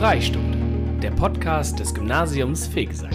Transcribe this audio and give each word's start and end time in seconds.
Freistunde, 0.00 0.98
der 1.02 1.10
Podcast 1.10 1.78
des 1.78 1.92
Gymnasiums 1.92 2.66
Fegesack. 2.66 3.12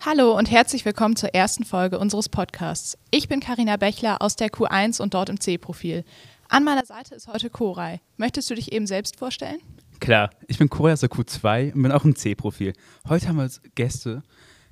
Hallo 0.00 0.36
und 0.36 0.50
herzlich 0.50 0.84
willkommen 0.84 1.16
zur 1.16 1.34
ersten 1.34 1.64
Folge 1.64 1.98
unseres 1.98 2.28
Podcasts. 2.28 2.98
Ich 3.10 3.26
bin 3.26 3.40
Karina 3.40 3.78
Bechler 3.78 4.20
aus 4.20 4.36
der 4.36 4.50
Q1 4.50 5.00
und 5.00 5.14
dort 5.14 5.30
im 5.30 5.40
C-Profil. 5.40 6.04
An 6.50 6.62
meiner 6.62 6.84
Seite 6.84 7.14
ist 7.14 7.26
heute 7.26 7.48
Koray. 7.48 8.00
Möchtest 8.18 8.50
du 8.50 8.54
dich 8.54 8.70
eben 8.70 8.86
selbst 8.86 9.16
vorstellen? 9.16 9.60
Klar, 10.00 10.28
ich 10.46 10.58
bin 10.58 10.68
Koray 10.68 10.92
aus 10.92 11.00
der 11.00 11.08
Q2 11.08 11.72
und 11.72 11.84
bin 11.84 11.90
auch 11.90 12.04
im 12.04 12.14
C-Profil. 12.14 12.74
Heute 13.08 13.28
haben 13.28 13.36
wir 13.36 13.44
als 13.44 13.62
Gäste 13.74 14.22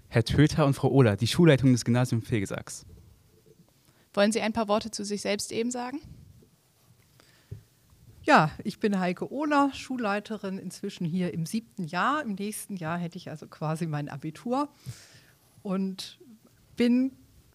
Herr 0.09 0.25
Töter 0.25 0.67
und 0.67 0.75
Frau 0.75 0.89
Ohler, 0.91 1.17
die 1.17 1.27
Schulleitung 1.27 1.73
des 1.73 1.85
Gymnasiums 1.85 2.27
Fegesacks. 2.27 2.87
Wollen 4.15 4.33
Sie 4.33 4.41
ein 4.41 4.53
paar 4.53 4.69
Worte 4.69 4.91
zu 4.91 5.05
sich 5.05 5.21
selbst 5.21 5.53
eben 5.53 5.71
sagen? 5.71 6.01
Ja, 8.23 8.51
ich 8.65 8.81
bin 8.81 8.99
Heike 8.99 9.31
Ohler, 9.31 9.71
Schulleiterin 9.73 10.59
inzwischen 10.59 11.05
hier 11.05 11.33
im 11.33 11.47
siebten 11.47 11.85
Jahr. 11.85 12.23
Im 12.23 12.35
nächsten 12.35 12.77
Jahr 12.77 12.99
hätte 12.99 13.19
ich 13.19 13.31
also 13.31 13.47
quasi 13.47 13.87
mein 13.87 14.09
Abitur 14.09 14.69
und 15.63 16.19
bin 16.77 17.13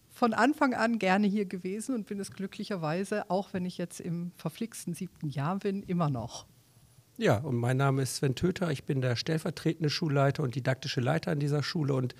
von 0.08 0.32
Anfang 0.32 0.72
an 0.72 0.98
gerne 0.98 1.26
hier 1.26 1.46
gewesen 1.46 1.94
und 1.94 2.06
bin 2.06 2.20
es 2.20 2.30
glücklicherweise, 2.30 3.28
auch 3.30 3.52
wenn 3.52 3.66
ich 3.66 3.76
jetzt 3.76 4.00
im 4.00 4.30
verflixten 4.36 4.94
siebten 4.94 5.28
Jahr 5.28 5.58
bin, 5.58 5.82
immer 5.82 6.08
noch. 6.08 6.46
Ja, 7.18 7.38
und 7.38 7.56
mein 7.56 7.76
Name 7.76 8.02
ist 8.02 8.16
Sven 8.16 8.34
Töter. 8.34 8.70
Ich 8.70 8.84
bin 8.84 9.00
der 9.00 9.16
stellvertretende 9.16 9.90
Schulleiter 9.90 10.42
und 10.42 10.54
didaktische 10.54 11.00
Leiter 11.00 11.32
an 11.32 11.40
dieser 11.40 11.62
Schule 11.62 11.94
und 11.94 12.14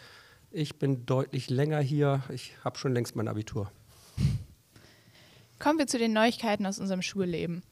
ich 0.53 0.77
bin 0.79 1.07
deutlich 1.07 1.51
länger 1.51 1.81
hier. 1.81 2.23
Ich 2.33 2.53
habe 2.65 2.79
schon 2.79 2.93
längst 2.93 3.17
mein 3.17 3.29
Abitur. 3.29 3.71
Kommen 5.59 5.79
wir 5.79 5.87
zu 5.87 5.99
den 5.99 6.13
Neuigkeiten 6.13 6.67
aus 6.67 6.79
unserem 6.79 7.03
Schulleben. 7.03 7.63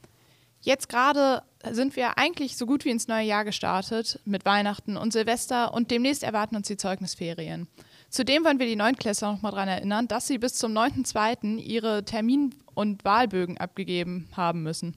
Jetzt 0.63 0.89
gerade 0.89 1.43
sind 1.71 1.97
wir 1.97 2.19
eigentlich 2.19 2.57
so 2.57 2.67
gut 2.67 2.85
wie 2.85 2.91
ins 2.91 3.09
neue 3.09 3.27
Jahr 3.27 3.45
gestartet 3.45 4.21
mit 4.25 4.45
Weihnachten 4.45 4.97
und 4.97 5.13
Silvester 5.13 5.73
und 5.73 5.91
demnächst 5.91 6.23
erwarten 6.23 6.55
uns 6.55 6.69
die 6.69 6.77
Zeugnisferien. 6.77 7.67
Zudem 8.11 8.45
wollen 8.45 8.59
wir 8.59 8.67
die 8.67 8.77
Neunklässler 8.77 9.33
noch 9.33 9.43
mal 9.43 9.51
daran 9.51 9.69
erinnern, 9.69 10.07
dass 10.07 10.27
sie 10.27 10.39
bis 10.39 10.55
zum 10.55 10.73
9.2. 10.73 11.57
ihre 11.57 12.05
Termin- 12.05 12.55
und 12.75 13.05
Wahlbögen 13.05 13.59
abgegeben 13.59 14.29
haben 14.37 14.63
müssen. 14.63 14.97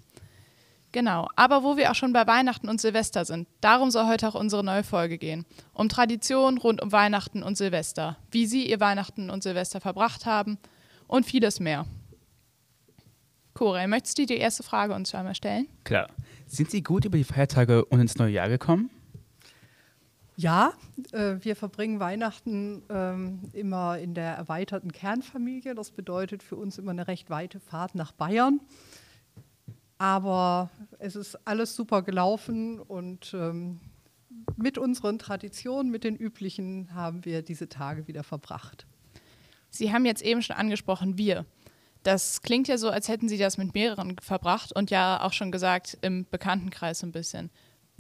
Genau, 0.93 1.27
aber 1.35 1.63
wo 1.63 1.75
wir 1.75 1.89
auch 1.89 1.95
schon 1.95 2.13
bei 2.13 2.27
Weihnachten 2.27 2.69
und 2.69 2.79
Silvester 2.79 3.25
sind, 3.25 3.47
darum 3.61 3.89
soll 3.89 4.05
heute 4.05 4.27
auch 4.27 4.35
unsere 4.35 4.63
neue 4.63 4.83
Folge 4.83 5.17
gehen. 5.17 5.43
Um 5.73 5.89
Traditionen 5.89 6.59
rund 6.59 6.83
um 6.83 6.91
Weihnachten 6.91 7.41
und 7.41 7.57
Silvester, 7.57 8.17
wie 8.29 8.45
Sie 8.45 8.69
ihr 8.69 8.79
Weihnachten 8.79 9.31
und 9.31 9.41
Silvester 9.41 9.81
verbracht 9.81 10.27
haben 10.27 10.59
und 11.07 11.25
vieles 11.25 11.59
mehr. 11.59 11.87
Kore, 13.55 13.87
möchtest 13.87 14.19
du 14.19 14.27
die 14.27 14.37
erste 14.37 14.61
Frage 14.61 14.93
uns 14.93 15.15
einmal 15.15 15.33
stellen? 15.33 15.67
Klar. 15.83 16.09
Sind 16.45 16.69
Sie 16.69 16.83
gut 16.83 17.05
über 17.05 17.17
die 17.17 17.23
Feiertage 17.23 17.83
und 17.85 17.99
ins 17.99 18.17
neue 18.17 18.31
Jahr 18.31 18.49
gekommen? 18.49 18.91
Ja, 20.35 20.73
äh, 21.11 21.37
wir 21.39 21.55
verbringen 21.55 21.99
Weihnachten 21.99 22.83
ähm, 22.89 23.39
immer 23.53 23.97
in 23.97 24.13
der 24.13 24.35
erweiterten 24.35 24.91
Kernfamilie. 24.91 25.73
Das 25.73 25.89
bedeutet 25.89 26.43
für 26.43 26.55
uns 26.55 26.77
immer 26.77 26.91
eine 26.91 27.07
recht 27.07 27.31
weite 27.31 27.59
Fahrt 27.59 27.95
nach 27.95 28.11
Bayern. 28.11 28.59
Aber 29.97 30.69
es 30.99 31.15
ist 31.15 31.47
alles 31.47 31.75
super 31.75 32.01
gelaufen 32.01 32.79
und 32.79 33.33
ähm, 33.33 33.79
mit 34.57 34.77
unseren 34.77 35.19
Traditionen, 35.19 35.91
mit 35.91 36.03
den 36.03 36.15
üblichen, 36.15 36.93
haben 36.93 37.25
wir 37.25 37.41
diese 37.41 37.69
Tage 37.69 38.07
wieder 38.07 38.23
verbracht. 38.23 38.85
Sie 39.69 39.93
haben 39.93 40.05
jetzt 40.05 40.21
eben 40.21 40.41
schon 40.41 40.55
angesprochen, 40.55 41.17
wir. 41.17 41.45
Das 42.03 42.41
klingt 42.41 42.67
ja 42.67 42.77
so, 42.77 42.89
als 42.89 43.07
hätten 43.07 43.29
Sie 43.29 43.37
das 43.37 43.57
mit 43.57 43.73
mehreren 43.73 44.17
verbracht 44.21 44.75
und 44.75 44.91
ja 44.91 45.21
auch 45.21 45.33
schon 45.33 45.51
gesagt, 45.51 45.97
im 46.01 46.25
Bekanntenkreis 46.29 46.99
so 46.99 47.07
ein 47.07 47.11
bisschen. 47.11 47.49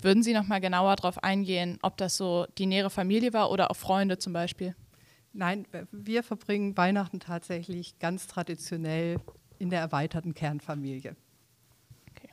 Würden 0.01 0.23
Sie 0.23 0.33
noch 0.33 0.45
mal 0.45 0.59
genauer 0.59 0.97
darauf 0.97 1.23
eingehen, 1.23 1.79
ob 1.81 1.97
das 1.97 2.17
so 2.17 2.45
die 2.57 2.65
nähere 2.65 2.89
Familie 2.89 3.31
war 3.31 3.49
oder 3.49 3.71
auch 3.71 3.77
Freunde 3.77 4.17
zum 4.17 4.33
Beispiel? 4.33 4.75
Nein, 5.31 5.65
wir 5.91 6.21
verbringen 6.21 6.77
Weihnachten 6.77 7.19
tatsächlich 7.19 7.97
ganz 7.97 8.27
traditionell 8.27 9.17
in 9.57 9.69
der 9.69 9.79
erweiterten 9.79 10.33
Kernfamilie. 10.33 11.15
Okay. 12.11 12.29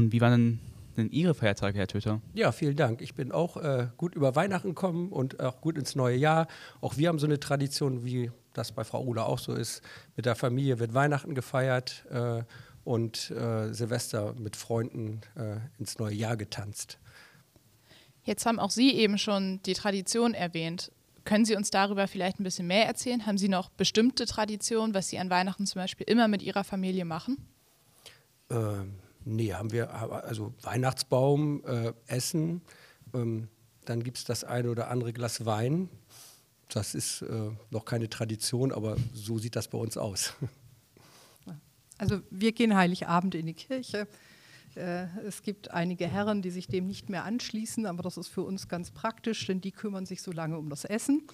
Und 0.00 0.12
wie 0.12 0.22
waren 0.22 0.58
denn 0.96 1.10
Ihre 1.10 1.34
Feiertage, 1.34 1.76
Herr 1.76 1.86
Töter? 1.86 2.22
Ja, 2.32 2.52
vielen 2.52 2.74
Dank. 2.74 3.02
Ich 3.02 3.14
bin 3.14 3.32
auch 3.32 3.58
äh, 3.58 3.88
gut 3.98 4.14
über 4.14 4.34
Weihnachten 4.34 4.68
gekommen 4.68 5.12
und 5.12 5.40
auch 5.40 5.60
gut 5.60 5.76
ins 5.76 5.94
neue 5.94 6.16
Jahr. 6.16 6.46
Auch 6.80 6.96
wir 6.96 7.08
haben 7.10 7.18
so 7.18 7.26
eine 7.26 7.38
Tradition, 7.38 8.02
wie 8.02 8.30
das 8.54 8.72
bei 8.72 8.82
Frau 8.82 9.04
Ola 9.04 9.24
auch 9.24 9.38
so 9.38 9.52
ist. 9.52 9.82
Mit 10.16 10.24
der 10.24 10.36
Familie 10.36 10.78
wird 10.78 10.94
Weihnachten 10.94 11.34
gefeiert. 11.34 12.06
Äh, 12.10 12.44
und 12.82 13.30
äh, 13.32 13.74
Silvester 13.74 14.34
mit 14.38 14.56
Freunden 14.56 15.20
äh, 15.36 15.56
ins 15.78 15.98
neue 15.98 16.14
Jahr 16.14 16.38
getanzt. 16.38 16.98
Jetzt 18.24 18.46
haben 18.46 18.58
auch 18.58 18.70
Sie 18.70 18.94
eben 18.94 19.18
schon 19.18 19.60
die 19.66 19.74
Tradition 19.74 20.32
erwähnt. 20.32 20.90
Können 21.24 21.44
Sie 21.44 21.54
uns 21.54 21.70
darüber 21.70 22.08
vielleicht 22.08 22.40
ein 22.40 22.44
bisschen 22.44 22.66
mehr 22.66 22.86
erzählen? 22.86 23.26
Haben 23.26 23.36
Sie 23.36 23.50
noch 23.50 23.68
bestimmte 23.68 24.24
Traditionen, 24.24 24.94
was 24.94 25.08
Sie 25.10 25.18
an 25.18 25.28
Weihnachten 25.28 25.66
zum 25.66 25.82
Beispiel 25.82 26.06
immer 26.08 26.26
mit 26.26 26.40
Ihrer 26.40 26.64
Familie 26.64 27.04
machen? 27.04 27.36
Ähm, 28.48 28.94
nee, 29.24 29.52
haben 29.52 29.72
wir, 29.72 29.92
also 29.92 30.54
Weihnachtsbaum, 30.62 31.64
äh, 31.64 31.92
Essen, 32.06 32.62
ähm, 33.14 33.48
dann 33.84 34.02
gibt 34.02 34.18
es 34.18 34.24
das 34.24 34.44
eine 34.44 34.70
oder 34.70 34.88
andere 34.88 35.12
Glas 35.12 35.44
Wein. 35.46 35.88
Das 36.68 36.94
ist 36.94 37.22
äh, 37.22 37.50
noch 37.70 37.84
keine 37.84 38.08
Tradition, 38.08 38.72
aber 38.72 38.96
so 39.12 39.38
sieht 39.38 39.56
das 39.56 39.68
bei 39.68 39.78
uns 39.78 39.96
aus. 39.96 40.34
Also 41.98 42.22
wir 42.30 42.52
gehen 42.52 42.74
Heiligabend 42.74 43.34
in 43.34 43.44
die 43.44 43.52
Kirche. 43.52 44.08
Äh, 44.74 45.04
es 45.26 45.42
gibt 45.42 45.70
einige 45.70 46.06
Herren, 46.06 46.40
die 46.40 46.50
sich 46.50 46.66
dem 46.66 46.86
nicht 46.86 47.10
mehr 47.10 47.24
anschließen, 47.24 47.84
aber 47.84 48.02
das 48.02 48.16
ist 48.16 48.28
für 48.28 48.40
uns 48.40 48.68
ganz 48.68 48.90
praktisch, 48.90 49.46
denn 49.46 49.60
die 49.60 49.70
kümmern 49.70 50.06
sich 50.06 50.22
so 50.22 50.32
lange 50.32 50.56
um 50.56 50.70
das 50.70 50.86
Essen. 50.86 51.26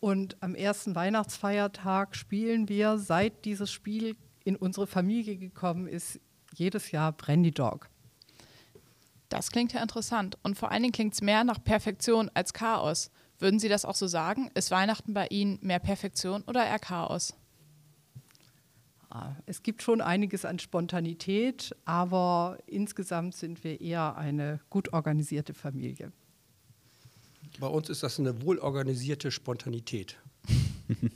Und 0.00 0.42
am 0.42 0.56
ersten 0.56 0.96
Weihnachtsfeiertag 0.96 2.16
spielen 2.16 2.68
wir, 2.68 2.98
seit 2.98 3.44
dieses 3.44 3.70
Spiel 3.70 4.16
in 4.42 4.56
unsere 4.56 4.88
Familie 4.88 5.36
gekommen 5.36 5.86
ist, 5.86 6.18
jedes 6.54 6.90
Jahr 6.90 7.12
Brandy 7.12 7.50
Dog. 7.50 7.88
Das 9.28 9.50
klingt 9.50 9.72
ja 9.72 9.82
interessant. 9.82 10.38
Und 10.42 10.58
vor 10.58 10.70
allen 10.70 10.82
Dingen 10.82 10.92
klingt 10.92 11.14
es 11.14 11.22
mehr 11.22 11.44
nach 11.44 11.62
Perfektion 11.62 12.30
als 12.34 12.52
Chaos. 12.52 13.10
Würden 13.38 13.60
Sie 13.60 13.68
das 13.68 13.84
auch 13.84 13.94
so 13.94 14.06
sagen? 14.06 14.50
Ist 14.54 14.70
Weihnachten 14.70 15.14
bei 15.14 15.26
Ihnen 15.28 15.58
mehr 15.62 15.78
Perfektion 15.78 16.42
oder 16.42 16.66
eher 16.66 16.78
Chaos? 16.78 17.34
Es 19.46 19.62
gibt 19.62 19.82
schon 19.82 20.00
einiges 20.00 20.44
an 20.44 20.60
Spontanität, 20.60 21.74
aber 21.84 22.58
insgesamt 22.66 23.34
sind 23.34 23.64
wir 23.64 23.80
eher 23.80 24.16
eine 24.16 24.60
gut 24.70 24.92
organisierte 24.92 25.52
Familie. 25.52 26.12
Bei 27.58 27.66
uns 27.66 27.88
ist 27.88 28.04
das 28.04 28.20
eine 28.20 28.42
wohlorganisierte 28.42 29.32
Spontanität. 29.32 30.16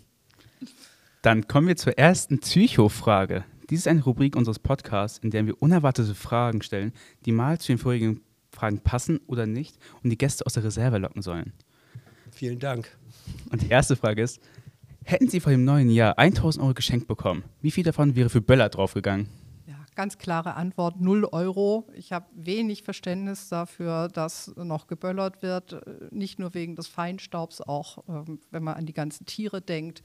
Dann 1.22 1.46
kommen 1.46 1.68
wir 1.68 1.76
zur 1.76 1.96
ersten 1.96 2.40
Psycho-Frage. 2.40 3.44
Dies 3.70 3.80
ist 3.80 3.88
eine 3.88 4.02
Rubrik 4.02 4.36
unseres 4.36 4.58
Podcasts, 4.58 5.18
in 5.18 5.30
der 5.30 5.46
wir 5.46 5.60
unerwartete 5.60 6.14
Fragen 6.14 6.62
stellen, 6.62 6.92
die 7.24 7.32
mal 7.32 7.58
zu 7.58 7.68
den 7.68 7.78
vorigen 7.78 8.20
Fragen 8.50 8.78
passen 8.78 9.20
oder 9.26 9.46
nicht 9.46 9.76
und 10.02 10.10
die 10.10 10.18
Gäste 10.18 10.46
aus 10.46 10.54
der 10.54 10.64
Reserve 10.64 10.98
locken 10.98 11.22
sollen. 11.22 11.52
Vielen 12.30 12.58
Dank. 12.58 12.96
Und 13.50 13.62
die 13.62 13.68
erste 13.68 13.96
Frage 13.96 14.22
ist, 14.22 14.40
Hätten 15.06 15.28
Sie 15.28 15.40
vor 15.40 15.52
dem 15.52 15.64
neuen 15.64 15.90
Jahr 15.90 16.18
1000 16.18 16.64
Euro 16.64 16.72
geschenkt 16.72 17.06
bekommen, 17.06 17.44
wie 17.60 17.70
viel 17.70 17.84
davon 17.84 18.16
wäre 18.16 18.30
für 18.30 18.40
Böller 18.40 18.70
draufgegangen? 18.70 19.28
Ja, 19.66 19.76
ganz 19.94 20.16
klare 20.16 20.54
Antwort, 20.54 20.98
0 20.98 21.26
Euro. 21.26 21.86
Ich 21.92 22.10
habe 22.10 22.26
wenig 22.32 22.84
Verständnis 22.84 23.50
dafür, 23.50 24.08
dass 24.08 24.56
noch 24.56 24.86
geböllert 24.86 25.42
wird, 25.42 25.78
nicht 26.10 26.38
nur 26.38 26.54
wegen 26.54 26.74
des 26.74 26.86
Feinstaubs, 26.86 27.60
auch 27.60 27.98
ähm, 28.08 28.40
wenn 28.50 28.62
man 28.62 28.76
an 28.76 28.86
die 28.86 28.94
ganzen 28.94 29.26
Tiere 29.26 29.60
denkt. 29.60 30.02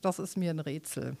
Das 0.00 0.18
ist 0.18 0.36
mir 0.36 0.50
ein 0.50 0.58
Rätsel. 0.58 1.16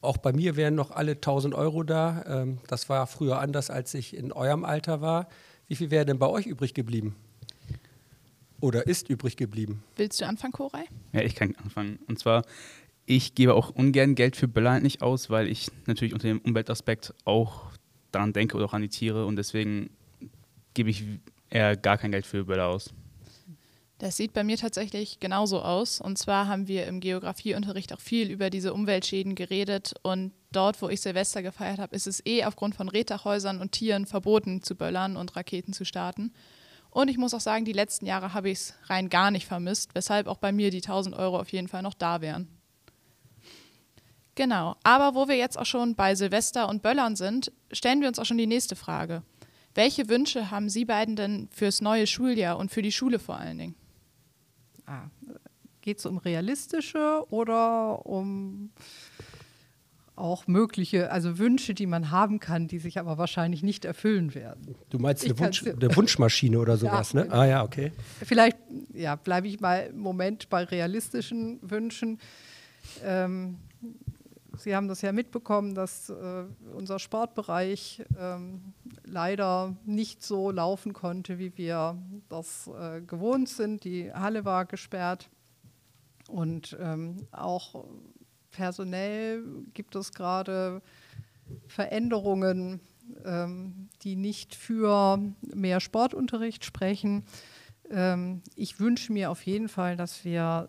Auch 0.00 0.18
bei 0.18 0.32
mir 0.32 0.56
wären 0.56 0.74
noch 0.74 0.90
alle 0.90 1.12
1000 1.12 1.54
Euro 1.54 1.82
da. 1.82 2.24
Ähm, 2.26 2.58
das 2.66 2.88
war 2.88 3.06
früher 3.06 3.40
anders, 3.40 3.70
als 3.70 3.94
ich 3.94 4.16
in 4.16 4.32
eurem 4.32 4.64
Alter 4.64 5.00
war. 5.00 5.28
Wie 5.66 5.76
viel 5.76 5.90
wäre 5.90 6.04
denn 6.04 6.18
bei 6.18 6.28
euch 6.28 6.46
übrig 6.46 6.74
geblieben? 6.74 7.16
oder 8.64 8.86
ist 8.86 9.10
übrig 9.10 9.36
geblieben. 9.36 9.82
Willst 9.96 10.22
du 10.22 10.26
anfangen, 10.26 10.54
Koray? 10.54 10.84
Ja, 11.12 11.20
ich 11.20 11.34
kann 11.34 11.54
anfangen. 11.62 11.98
Und 12.06 12.18
zwar, 12.18 12.44
ich 13.04 13.34
gebe 13.34 13.52
auch 13.52 13.68
ungern 13.68 14.14
Geld 14.14 14.36
für 14.36 14.48
Böller 14.48 14.80
nicht 14.80 15.02
aus, 15.02 15.28
weil 15.28 15.48
ich 15.48 15.70
natürlich 15.84 16.14
unter 16.14 16.28
dem 16.28 16.38
Umweltaspekt 16.38 17.12
auch 17.26 17.72
daran 18.10 18.32
denke 18.32 18.56
oder 18.56 18.64
auch 18.64 18.72
an 18.72 18.80
die 18.80 18.88
Tiere 18.88 19.26
und 19.26 19.36
deswegen 19.36 19.90
gebe 20.72 20.88
ich 20.88 21.04
eher 21.50 21.76
gar 21.76 21.98
kein 21.98 22.10
Geld 22.10 22.24
für 22.24 22.46
Böller 22.46 22.68
aus. 22.68 22.94
Das 23.98 24.16
sieht 24.16 24.32
bei 24.32 24.42
mir 24.42 24.56
tatsächlich 24.56 25.20
genauso 25.20 25.62
aus. 25.62 26.00
Und 26.00 26.18
zwar 26.18 26.48
haben 26.48 26.66
wir 26.66 26.86
im 26.86 27.00
Geografieunterricht 27.00 27.92
auch 27.92 28.00
viel 28.00 28.30
über 28.30 28.50
diese 28.50 28.74
Umweltschäden 28.74 29.34
geredet. 29.34 29.94
Und 30.02 30.32
dort, 30.50 30.82
wo 30.82 30.88
ich 30.88 31.00
Silvester 31.00 31.42
gefeiert 31.42 31.78
habe, 31.78 31.94
ist 31.94 32.06
es 32.06 32.24
eh 32.26 32.44
aufgrund 32.44 32.74
von 32.74 32.88
Reddachhäusern 32.88 33.60
und 33.60 33.72
Tieren 33.72 34.06
verboten 34.06 34.62
zu 34.62 34.74
böllern 34.74 35.16
und 35.16 35.36
Raketen 35.36 35.72
zu 35.72 35.84
starten. 35.84 36.32
Und 36.90 37.08
ich 37.08 37.18
muss 37.18 37.34
auch 37.34 37.40
sagen, 37.40 37.64
die 37.64 37.72
letzten 37.72 38.06
Jahre 38.06 38.34
habe 38.34 38.50
ich 38.50 38.58
es 38.58 38.74
rein 38.84 39.10
gar 39.10 39.30
nicht 39.30 39.46
vermisst, 39.46 39.94
weshalb 39.94 40.26
auch 40.26 40.38
bei 40.38 40.52
mir 40.52 40.70
die 40.70 40.82
1000 40.82 41.16
Euro 41.16 41.38
auf 41.38 41.50
jeden 41.50 41.68
Fall 41.68 41.82
noch 41.82 41.94
da 41.94 42.20
wären. 42.20 42.48
Genau, 44.36 44.76
aber 44.82 45.14
wo 45.14 45.28
wir 45.28 45.36
jetzt 45.36 45.58
auch 45.58 45.66
schon 45.66 45.94
bei 45.94 46.16
Silvester 46.16 46.68
und 46.68 46.82
Böllern 46.82 47.14
sind, 47.14 47.52
stellen 47.72 48.00
wir 48.00 48.08
uns 48.08 48.18
auch 48.18 48.24
schon 48.24 48.38
die 48.38 48.48
nächste 48.48 48.74
Frage. 48.74 49.22
Welche 49.74 50.08
Wünsche 50.08 50.50
haben 50.50 50.68
Sie 50.68 50.84
beiden 50.84 51.16
denn 51.16 51.48
fürs 51.52 51.80
neue 51.80 52.06
Schuljahr 52.06 52.58
und 52.58 52.70
für 52.70 52.82
die 52.82 52.92
Schule 52.92 53.18
vor 53.18 53.38
allen 53.38 53.58
Dingen? 53.58 53.74
Ah, 54.86 55.08
Geht 55.80 55.98
es 55.98 56.06
um 56.06 56.18
realistische 56.18 57.24
oder 57.30 58.06
um 58.06 58.70
auch 60.16 60.46
mögliche, 60.46 61.10
also 61.10 61.38
Wünsche, 61.38 61.74
die 61.74 61.86
man 61.86 62.10
haben 62.10 62.38
kann, 62.38 62.68
die 62.68 62.78
sich 62.78 62.98
aber 62.98 63.18
wahrscheinlich 63.18 63.62
nicht 63.62 63.84
erfüllen 63.84 64.34
werden. 64.34 64.76
Du 64.90 64.98
meinst 64.98 65.24
eine, 65.24 65.38
Wunsch, 65.38 65.66
eine 65.66 65.96
Wunschmaschine 65.96 66.58
oder 66.58 66.76
sowas, 66.78 67.12
Ja, 67.12 67.24
ne? 67.24 67.32
Ah 67.32 67.46
ja, 67.46 67.64
okay. 67.64 67.92
Vielleicht 68.22 68.56
ja, 68.92 69.16
bleibe 69.16 69.48
ich 69.48 69.60
mal 69.60 69.88
im 69.90 69.98
Moment 69.98 70.48
bei 70.48 70.62
realistischen 70.62 71.58
Wünschen. 71.62 72.20
Ähm, 73.02 73.58
Sie 74.56 74.76
haben 74.76 74.86
das 74.86 75.02
ja 75.02 75.10
mitbekommen, 75.10 75.74
dass 75.74 76.10
äh, 76.10 76.44
unser 76.74 77.00
Sportbereich 77.00 78.04
ähm, 78.18 78.72
leider 79.14 79.76
nicht 79.86 80.22
so 80.22 80.50
laufen 80.50 80.92
konnte, 80.92 81.38
wie 81.38 81.56
wir 81.56 81.96
das 82.28 82.68
äh, 82.68 83.00
gewohnt 83.00 83.48
sind. 83.48 83.84
Die 83.84 84.12
Halle 84.12 84.44
war 84.44 84.66
gesperrt 84.66 85.30
und 86.28 86.76
ähm, 86.80 87.16
auch 87.30 87.86
personell 88.50 89.42
gibt 89.72 89.94
es 89.94 90.12
gerade 90.12 90.82
Veränderungen, 91.68 92.80
ähm, 93.24 93.88
die 94.02 94.16
nicht 94.16 94.54
für 94.54 95.18
mehr 95.42 95.80
Sportunterricht 95.80 96.64
sprechen. 96.64 97.24
Ähm, 97.90 98.42
ich 98.56 98.80
wünsche 98.80 99.12
mir 99.12 99.30
auf 99.30 99.46
jeden 99.46 99.68
Fall, 99.68 99.96
dass 99.96 100.24
wir 100.24 100.68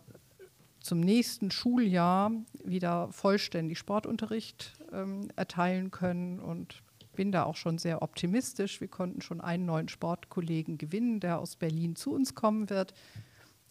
zum 0.81 0.99
nächsten 0.99 1.49
Schuljahr 1.49 2.31
wieder 2.63 3.11
vollständig 3.11 3.79
Sportunterricht 3.79 4.73
ähm, 4.91 5.29
erteilen 5.35 5.89
können 5.89 6.39
und 6.39 6.83
bin 7.15 7.31
da 7.31 7.43
auch 7.43 7.55
schon 7.55 7.77
sehr 7.77 8.01
optimistisch. 8.01 8.81
Wir 8.81 8.87
konnten 8.87 9.21
schon 9.21 9.41
einen 9.41 9.65
neuen 9.65 9.89
Sportkollegen 9.89 10.77
gewinnen, 10.77 11.19
der 11.19 11.39
aus 11.39 11.55
Berlin 11.55 11.95
zu 11.95 12.13
uns 12.13 12.35
kommen 12.35 12.69
wird. 12.69 12.93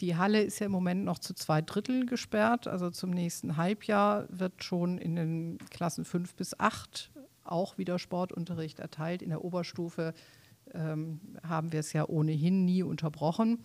Die 0.00 0.16
Halle 0.16 0.42
ist 0.42 0.58
ja 0.58 0.66
im 0.66 0.72
Moment 0.72 1.04
noch 1.04 1.18
zu 1.18 1.34
zwei 1.34 1.62
Drittel 1.62 2.06
gesperrt. 2.06 2.66
Also 2.66 2.90
zum 2.90 3.10
nächsten 3.10 3.56
Halbjahr 3.56 4.26
wird 4.28 4.64
schon 4.64 4.98
in 4.98 5.16
den 5.16 5.58
Klassen 5.70 6.04
fünf 6.04 6.34
bis 6.34 6.58
acht 6.58 7.12
auch 7.44 7.78
wieder 7.78 7.98
Sportunterricht 7.98 8.80
erteilt. 8.80 9.22
In 9.22 9.28
der 9.28 9.44
Oberstufe 9.44 10.14
ähm, 10.72 11.20
haben 11.46 11.72
wir 11.72 11.80
es 11.80 11.92
ja 11.92 12.08
ohnehin 12.08 12.64
nie 12.64 12.82
unterbrochen. 12.82 13.60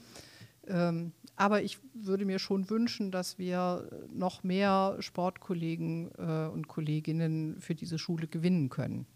Ähm, 0.68 1.14
aber 1.36 1.64
ich 1.64 1.80
würde 1.94 2.26
mir 2.26 2.38
schon 2.38 2.70
wünschen, 2.70 3.12
dass 3.12 3.40
wir 3.40 3.90
noch 4.14 4.44
mehr 4.44 4.98
Sportkollegen 5.00 6.12
äh, 6.18 6.48
und 6.48 6.68
Kolleginnen 6.68 7.60
für 7.60 7.76
diese 7.76 7.98
Schule 7.98 8.28
gewinnen 8.28 8.70
können. 8.70 9.08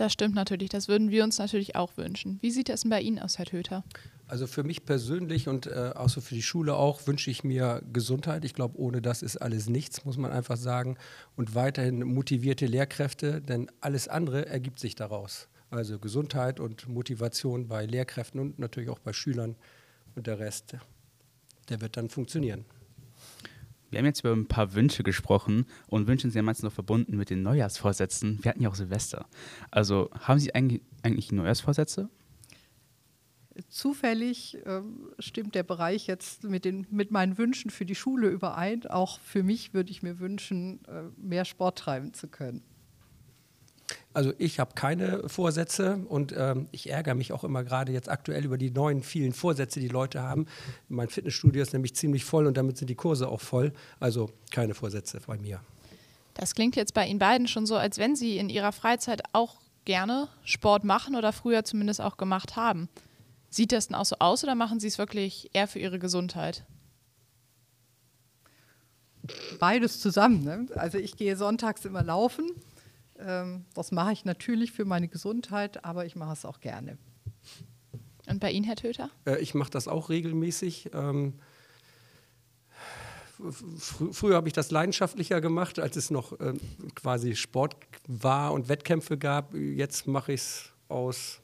Das 0.00 0.14
stimmt 0.14 0.34
natürlich, 0.34 0.70
das 0.70 0.88
würden 0.88 1.10
wir 1.10 1.22
uns 1.24 1.36
natürlich 1.36 1.76
auch 1.76 1.98
wünschen. 1.98 2.38
Wie 2.40 2.50
sieht 2.50 2.70
es 2.70 2.80
denn 2.80 2.90
bei 2.90 3.02
Ihnen 3.02 3.18
aus, 3.18 3.36
Herr 3.36 3.44
Töter? 3.44 3.84
Also 4.26 4.46
für 4.46 4.64
mich 4.64 4.86
persönlich 4.86 5.46
und 5.46 5.66
äh, 5.66 5.92
auch 5.94 6.08
so 6.08 6.22
für 6.22 6.34
die 6.34 6.42
Schule 6.42 6.74
auch 6.74 7.06
wünsche 7.06 7.30
ich 7.30 7.44
mir 7.44 7.82
Gesundheit. 7.92 8.46
Ich 8.46 8.54
glaube, 8.54 8.78
ohne 8.78 9.02
das 9.02 9.20
ist 9.20 9.36
alles 9.36 9.68
nichts, 9.68 10.06
muss 10.06 10.16
man 10.16 10.32
einfach 10.32 10.56
sagen. 10.56 10.96
Und 11.36 11.54
weiterhin 11.54 12.02
motivierte 12.02 12.64
Lehrkräfte, 12.64 13.42
denn 13.42 13.70
alles 13.82 14.08
andere 14.08 14.46
ergibt 14.46 14.78
sich 14.78 14.94
daraus. 14.94 15.48
Also 15.68 15.98
Gesundheit 15.98 16.60
und 16.60 16.88
Motivation 16.88 17.68
bei 17.68 17.84
Lehrkräften 17.84 18.40
und 18.40 18.58
natürlich 18.58 18.88
auch 18.88 19.00
bei 19.00 19.12
Schülern 19.12 19.54
und 20.14 20.26
der 20.26 20.38
Rest, 20.38 20.76
der 21.68 21.82
wird 21.82 21.98
dann 21.98 22.08
funktionieren. 22.08 22.64
Wir 23.90 23.98
haben 23.98 24.06
jetzt 24.06 24.20
über 24.20 24.32
ein 24.32 24.46
paar 24.46 24.74
Wünsche 24.74 25.02
gesprochen 25.02 25.66
und 25.88 26.06
Wünsche 26.06 26.22
sind 26.22 26.34
ja 26.34 26.42
meistens 26.42 26.64
noch 26.64 26.72
verbunden 26.72 27.16
mit 27.16 27.30
den 27.30 27.42
Neujahrsvorsätzen. 27.42 28.38
Wir 28.42 28.50
hatten 28.50 28.62
ja 28.62 28.68
auch 28.68 28.74
Silvester. 28.74 29.26
Also 29.70 30.10
haben 30.20 30.38
Sie 30.38 30.54
eigentlich, 30.54 30.82
eigentlich 31.02 31.32
Neujahrsvorsätze? 31.32 32.08
Zufällig 33.68 34.58
ähm, 34.64 35.10
stimmt 35.18 35.54
der 35.54 35.64
Bereich 35.64 36.06
jetzt 36.06 36.44
mit, 36.44 36.64
den, 36.64 36.86
mit 36.90 37.10
meinen 37.10 37.36
Wünschen 37.36 37.70
für 37.70 37.84
die 37.84 37.94
Schule 37.96 38.28
überein. 38.28 38.86
Auch 38.86 39.18
für 39.20 39.42
mich 39.42 39.74
würde 39.74 39.90
ich 39.90 40.02
mir 40.02 40.20
wünschen, 40.20 40.84
äh, 40.86 41.02
mehr 41.16 41.44
Sport 41.44 41.78
treiben 41.78 42.14
zu 42.14 42.28
können. 42.28 42.62
Also 44.12 44.32
ich 44.38 44.58
habe 44.58 44.74
keine 44.74 45.28
Vorsätze 45.28 46.00
und 46.08 46.34
ähm, 46.36 46.66
ich 46.72 46.90
ärgere 46.90 47.14
mich 47.14 47.32
auch 47.32 47.44
immer 47.44 47.62
gerade 47.62 47.92
jetzt 47.92 48.08
aktuell 48.08 48.44
über 48.44 48.58
die 48.58 48.70
neuen 48.70 49.04
vielen 49.04 49.32
Vorsätze, 49.32 49.78
die 49.78 49.88
Leute 49.88 50.22
haben. 50.22 50.46
Mein 50.88 51.08
Fitnessstudio 51.08 51.62
ist 51.62 51.72
nämlich 51.72 51.94
ziemlich 51.94 52.24
voll 52.24 52.46
und 52.46 52.56
damit 52.56 52.76
sind 52.76 52.90
die 52.90 52.96
Kurse 52.96 53.28
auch 53.28 53.40
voll. 53.40 53.72
Also 54.00 54.30
keine 54.50 54.74
Vorsätze 54.74 55.20
bei 55.24 55.38
mir. 55.38 55.60
Das 56.34 56.54
klingt 56.54 56.74
jetzt 56.74 56.94
bei 56.94 57.06
Ihnen 57.06 57.20
beiden 57.20 57.46
schon 57.46 57.66
so, 57.66 57.76
als 57.76 57.98
wenn 57.98 58.16
Sie 58.16 58.36
in 58.36 58.48
Ihrer 58.48 58.72
Freizeit 58.72 59.22
auch 59.32 59.60
gerne 59.84 60.28
Sport 60.44 60.84
machen 60.84 61.14
oder 61.14 61.32
früher 61.32 61.64
zumindest 61.64 62.00
auch 62.00 62.16
gemacht 62.16 62.56
haben. 62.56 62.88
Sieht 63.48 63.72
das 63.72 63.88
denn 63.88 63.96
auch 63.96 64.04
so 64.04 64.16
aus 64.18 64.42
oder 64.42 64.54
machen 64.54 64.80
Sie 64.80 64.88
es 64.88 64.98
wirklich 64.98 65.50
eher 65.52 65.68
für 65.68 65.78
Ihre 65.78 65.98
Gesundheit? 65.98 66.64
Beides 69.58 70.00
zusammen. 70.00 70.44
Ne? 70.44 70.66
Also 70.76 70.98
ich 70.98 71.16
gehe 71.16 71.36
sonntags 71.36 71.84
immer 71.84 72.02
laufen. 72.02 72.50
Ähm, 73.24 73.64
das 73.74 73.92
mache 73.92 74.12
ich 74.12 74.24
natürlich 74.24 74.72
für 74.72 74.84
meine 74.84 75.08
Gesundheit, 75.08 75.84
aber 75.84 76.06
ich 76.06 76.16
mache 76.16 76.32
es 76.32 76.44
auch 76.44 76.60
gerne. 76.60 76.98
Und 78.26 78.40
bei 78.40 78.50
Ihnen, 78.50 78.64
Herr 78.64 78.76
Töter? 78.76 79.10
Äh, 79.26 79.40
ich 79.40 79.54
mache 79.54 79.70
das 79.70 79.88
auch 79.88 80.08
regelmäßig. 80.08 80.90
Ähm, 80.92 81.34
fr 83.50 84.12
früher 84.12 84.36
habe 84.36 84.48
ich 84.48 84.54
das 84.54 84.70
leidenschaftlicher 84.70 85.40
gemacht, 85.40 85.78
als 85.78 85.96
es 85.96 86.10
noch 86.10 86.38
ähm, 86.40 86.60
quasi 86.94 87.34
Sport 87.34 87.76
war 88.06 88.52
und 88.52 88.68
Wettkämpfe 88.68 89.18
gab. 89.18 89.54
Jetzt 89.54 90.06
mache 90.06 90.32
ich 90.32 90.40
es 90.40 90.72
aus 90.88 91.40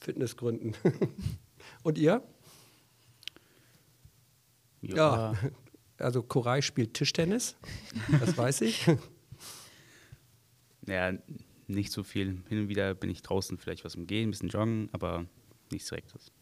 Fitnessgründen. 0.00 0.74
und 1.82 1.98
ihr? 1.98 2.22
Ja. 4.80 5.34
Also 5.98 6.22
Koray 6.22 6.62
spielt 6.62 6.94
Tischtennis, 6.94 7.56
das 8.20 8.36
weiß 8.36 8.62
ich. 8.62 8.86
Ja, 10.86 11.12
nicht 11.66 11.92
so 11.92 12.02
viel. 12.02 12.42
Hin 12.48 12.60
und 12.60 12.68
wieder 12.68 12.94
bin 12.94 13.10
ich 13.10 13.22
draußen 13.22 13.58
vielleicht 13.58 13.84
was 13.84 13.94
im 13.94 14.06
Gehen, 14.06 14.28
ein 14.28 14.30
bisschen 14.30 14.48
joggen, 14.48 14.88
aber 14.92 15.26
nichts 15.70 15.88
Direktes. 15.88 16.32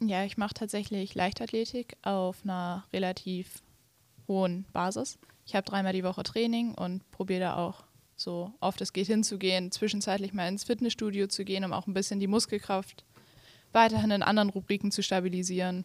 Ja, 0.00 0.24
ich 0.24 0.36
mache 0.36 0.54
tatsächlich 0.54 1.14
Leichtathletik 1.14 1.96
auf 2.02 2.42
einer 2.44 2.84
relativ 2.92 3.62
hohen 4.26 4.66
Basis. 4.72 5.18
Ich 5.46 5.54
habe 5.54 5.64
dreimal 5.64 5.92
die 5.92 6.04
Woche 6.04 6.22
Training 6.22 6.74
und 6.74 7.08
probiere 7.10 7.40
da 7.40 7.56
auch 7.56 7.84
so 8.16 8.52
oft 8.60 8.80
es 8.80 8.92
geht 8.92 9.06
hinzugehen, 9.06 9.72
zwischenzeitlich 9.72 10.32
mal 10.32 10.48
ins 10.48 10.64
Fitnessstudio 10.64 11.26
zu 11.26 11.44
gehen, 11.44 11.64
um 11.64 11.72
auch 11.72 11.86
ein 11.86 11.94
bisschen 11.94 12.20
die 12.20 12.26
Muskelkraft 12.26 13.04
weiterhin 13.72 14.10
in 14.10 14.22
anderen 14.22 14.50
Rubriken 14.50 14.90
zu 14.90 15.02
stabilisieren. 15.02 15.84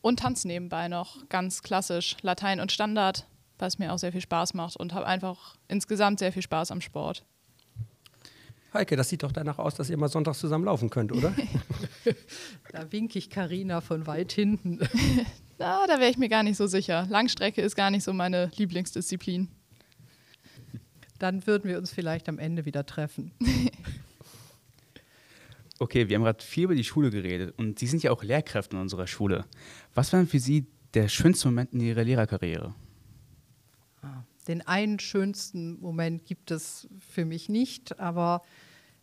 Und 0.00 0.20
tanze 0.20 0.48
nebenbei 0.48 0.88
noch 0.88 1.28
ganz 1.28 1.62
klassisch 1.62 2.16
Latein 2.22 2.60
und 2.60 2.72
Standard, 2.72 3.26
was 3.60 3.78
mir 3.78 3.92
auch 3.92 3.98
sehr 3.98 4.12
viel 4.12 4.20
Spaß 4.20 4.54
macht 4.54 4.76
und 4.76 4.94
habe 4.94 5.06
einfach 5.06 5.56
insgesamt 5.68 6.18
sehr 6.18 6.32
viel 6.32 6.42
Spaß 6.42 6.70
am 6.70 6.80
Sport. 6.80 7.24
Heike, 8.72 8.94
das 8.94 9.08
sieht 9.08 9.24
doch 9.24 9.32
danach 9.32 9.58
aus, 9.58 9.74
dass 9.74 9.90
ihr 9.90 9.96
mal 9.96 10.08
sonntags 10.08 10.38
zusammen 10.38 10.64
laufen 10.64 10.90
könnt, 10.90 11.12
oder? 11.12 11.34
Da 12.72 12.92
winke 12.92 13.18
ich 13.18 13.30
Karina 13.30 13.80
von 13.80 14.06
weit 14.06 14.30
hinten. 14.30 14.78
Na, 15.58 15.86
da 15.88 15.98
wäre 15.98 16.10
ich 16.10 16.18
mir 16.18 16.28
gar 16.28 16.44
nicht 16.44 16.56
so 16.56 16.68
sicher. 16.68 17.06
Langstrecke 17.10 17.60
ist 17.62 17.74
gar 17.74 17.90
nicht 17.90 18.04
so 18.04 18.12
meine 18.12 18.50
Lieblingsdisziplin. 18.56 19.48
Dann 21.18 21.46
würden 21.46 21.68
wir 21.68 21.78
uns 21.78 21.90
vielleicht 21.90 22.28
am 22.28 22.38
Ende 22.38 22.64
wieder 22.64 22.86
treffen. 22.86 23.32
Okay, 25.82 26.10
wir 26.10 26.16
haben 26.16 26.24
gerade 26.24 26.44
viel 26.44 26.64
über 26.64 26.74
die 26.74 26.84
Schule 26.84 27.08
geredet 27.08 27.54
und 27.56 27.78
Sie 27.78 27.86
sind 27.86 28.02
ja 28.02 28.10
auch 28.10 28.22
Lehrkräfte 28.22 28.76
in 28.76 28.82
unserer 28.82 29.06
Schule. 29.06 29.46
Was 29.94 30.12
war 30.12 30.20
denn 30.20 30.28
für 30.28 30.38
Sie 30.38 30.66
der 30.92 31.08
schönste 31.08 31.48
Moment 31.48 31.72
in 31.72 31.80
Ihrer 31.80 32.04
Lehrerkarriere? 32.04 32.74
Den 34.48 34.66
einen 34.66 34.98
schönsten 34.98 35.80
Moment 35.80 36.24
gibt 36.24 36.50
es 36.50 36.88
für 36.98 37.24
mich 37.24 37.48
nicht, 37.48 38.00
aber 38.00 38.42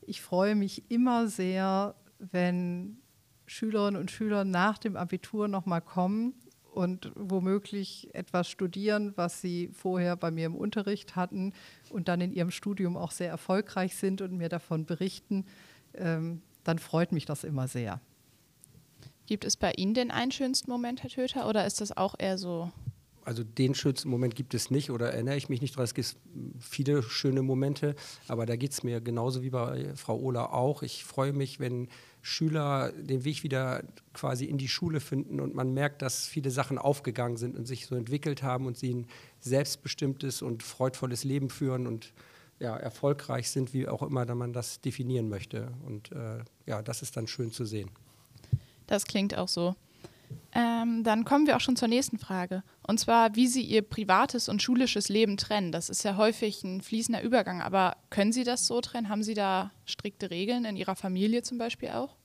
ich 0.02 0.22
freue 0.22 0.56
mich 0.56 0.90
immer 0.90 1.28
sehr, 1.28 1.96
wenn 2.20 2.98
Schülerinnen 3.46 4.00
und 4.00 4.12
Schüler 4.12 4.46
nach 4.46 4.78
dem 4.78 4.96
Abitur 4.96 5.48
nochmal 5.48 5.82
kommen 5.82 6.34
und 6.72 7.12
womöglich 7.16 8.14
etwas 8.14 8.50
studieren, 8.50 9.14
was 9.16 9.42
sie 9.42 9.70
vorher 9.74 10.16
bei 10.16 10.32
mir 10.32 10.46
im 10.46 10.56
Unterricht 10.56 11.16
hatten 11.16 11.54
und 11.90 12.08
dann 12.08 12.22
in 12.22 12.32
ihrem 12.32 12.52
Studium 12.52 12.98
auch 12.98 13.12
sehr 13.12 13.30
erfolgreich 13.30 13.96
sind 13.96 14.22
und 14.22 14.38
mir 14.38 14.50
davon 14.50 14.86
berichten, 14.86 15.46
ähm, 15.94 16.42
dann 16.64 16.80
freut 16.80 17.12
mich 17.12 17.26
das 17.26 17.44
immer 17.44 17.68
sehr. 17.68 18.00
Gibt 19.26 19.44
es 19.44 19.58
bei 19.58 19.74
Ihnen 19.74 19.94
den 19.94 20.12
einen 20.12 20.32
schönsten 20.32 20.70
Moment, 20.70 21.04
Herr 21.04 21.10
Töter, 21.10 21.50
oder 21.50 21.66
ist 21.66 21.82
das 21.82 21.96
auch 21.96 22.16
eher 22.18 22.38
so? 22.38 22.72
Also 23.28 23.44
den 23.44 23.76
schönsten 23.76 24.08
Moment 24.08 24.36
gibt 24.36 24.54
es 24.54 24.72
nicht 24.72 24.90
oder 24.90 25.12
erinnere 25.12 25.36
ich 25.36 25.50
mich 25.50 25.60
nicht 25.60 25.76
dran. 25.76 25.84
Es 25.84 25.94
gibt 25.94 26.16
viele 26.62 27.04
schöne 27.04 27.42
Momente, 27.42 27.94
aber 28.30 28.46
da 28.46 28.56
geht 28.56 28.72
es 28.72 28.84
mir 28.84 29.02
genauso 29.02 29.44
wie 29.44 29.50
bei 29.50 29.94
Frau 29.98 30.18
Ohler 30.18 30.54
auch. 30.54 30.82
Ich 30.82 31.04
freue 31.04 31.34
mich, 31.34 31.60
wenn 31.60 31.90
Schüler 32.22 32.94
den 32.94 33.26
Weg 33.26 33.44
wieder 33.44 33.84
quasi 34.14 34.46
in 34.46 34.58
die 34.58 34.70
Schule 34.70 35.02
finden 35.02 35.42
und 35.42 35.56
man 35.56 35.74
merkt, 35.74 36.04
dass 36.04 36.26
viele 36.26 36.52
Sachen 36.52 36.78
aufgegangen 36.78 37.36
sind 37.36 37.58
und 37.58 37.66
sich 37.66 37.88
so 37.88 37.96
entwickelt 37.96 38.44
haben 38.44 38.66
und 38.66 38.78
sie 38.78 38.94
ein 38.94 39.08
selbstbestimmtes 39.42 40.42
und 40.42 40.64
freudvolles 40.64 41.26
Leben 41.26 41.50
führen 41.50 41.86
und 41.86 42.14
ja, 42.60 42.78
erfolgreich 42.78 43.50
sind, 43.52 43.74
wie 43.74 43.90
auch 43.90 44.04
immer 44.04 44.24
man 44.36 44.54
das 44.54 44.80
definieren 44.80 45.28
möchte. 45.28 45.74
Und 45.86 46.14
äh, 46.14 46.46
ja, 46.66 46.82
das 46.82 47.02
ist 47.02 47.18
dann 47.18 47.28
schön 47.28 47.52
zu 47.52 47.66
sehen. 47.66 47.92
Das 48.88 49.04
klingt 49.04 49.38
auch 49.38 49.50
so. 49.50 49.76
Ähm, 50.54 51.04
dann 51.04 51.26
kommen 51.26 51.46
wir 51.46 51.56
auch 51.56 51.62
schon 51.62 51.76
zur 51.76 51.88
nächsten 51.88 52.18
Frage. 52.18 52.64
Und 52.88 53.00
zwar, 53.00 53.36
wie 53.36 53.48
Sie 53.48 53.62
Ihr 53.62 53.82
privates 53.82 54.50
und 54.50 54.62
schulisches 54.62 55.10
Leben 55.10 55.38
trennen. 55.38 55.72
Das 55.72 55.90
ist 55.90 56.04
ja 56.04 56.18
häufig 56.18 56.64
ein 56.64 56.82
fließender 56.82 57.22
Übergang, 57.22 57.62
aber 57.62 57.98
können 58.10 58.32
Sie 58.32 58.44
das 58.44 58.66
so 58.66 58.82
trennen? 58.82 59.10
Haben 59.10 59.24
Sie 59.24 59.34
da 59.34 59.72
strikte 59.86 60.32
Regeln 60.32 60.66
in 60.66 60.76
Ihrer 60.76 60.96
Familie 60.96 61.44
zum 61.44 61.58
Beispiel 61.58 61.90
auch? 61.90 62.16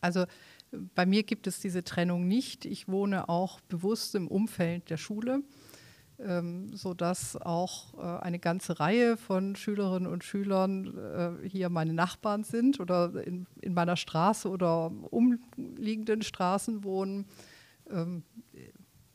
Also 0.00 0.24
bei 0.70 1.04
mir 1.04 1.22
gibt 1.22 1.46
es 1.46 1.60
diese 1.60 1.84
Trennung 1.84 2.26
nicht. 2.28 2.64
Ich 2.64 2.88
wohne 2.88 3.28
auch 3.28 3.60
bewusst 3.60 4.14
im 4.14 4.28
Umfeld 4.28 4.88
der 4.88 4.96
Schule 4.96 5.42
ähm, 6.26 6.74
sodass 6.74 7.36
auch 7.36 7.94
äh, 7.94 8.22
eine 8.22 8.38
ganze 8.38 8.80
Reihe 8.80 9.16
von 9.16 9.56
Schülerinnen 9.56 10.10
und 10.10 10.24
Schülern 10.24 10.96
äh, 11.42 11.48
hier 11.48 11.68
meine 11.68 11.92
Nachbarn 11.92 12.44
sind 12.44 12.80
oder 12.80 13.14
in, 13.24 13.46
in, 13.60 13.74
meiner 13.74 13.96
Straße 13.96 14.48
oder 14.48 14.90
umliegenden 15.10 16.22
Straßen 16.22 16.84
wohnen. 16.84 17.26
Ähm, 17.90 18.22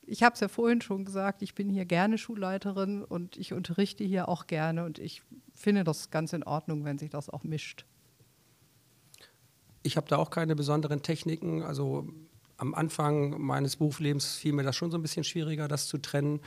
ich 0.08 0.24
habe 0.24 0.34
es 0.34 0.40
ja 0.40 0.48
vorhin 0.48 0.82
schon 0.82 1.06
gesagt, 1.06 1.42
ich 1.42 1.56
bin 1.56 1.70
hier 1.70 1.86
gerne 1.86 2.18
Schulleiterin 2.18 3.04
und 3.04 3.38
ich 3.38 3.54
unterrichte 3.54 4.04
hier 4.04 4.30
auch 4.30 4.48
gerne 4.48 4.86
und 4.86 5.00
ich 5.00 5.24
finde 5.54 5.84
das 5.84 6.12
ganz 6.12 6.34
in 6.34 6.44
Ordnung, 6.44 6.86
wenn 6.86 6.98
sich 6.98 7.10
das 7.10 7.30
auch 7.30 7.44
mischt. 7.44 7.86
Ich 9.84 9.98
habe 9.98 10.08
da 10.08 10.18
auch 10.18 10.30
keine 10.30 10.56
besonderen 10.56 11.02
Techniken. 11.02 11.64
Also 11.64 12.08
am 12.58 12.74
Anfang 12.74 13.42
meines 13.42 13.76
Berufslebens 13.76 14.36
fiel 14.36 14.54
mir 14.54 14.64
das 14.64 14.76
schon 14.76 14.92
so 14.92 14.98
ein 14.98 15.02
bisschen 15.02 15.24
schwieriger, 15.24 15.68
das 15.68 15.88
zu 15.88 15.98
trennen. 15.98 16.40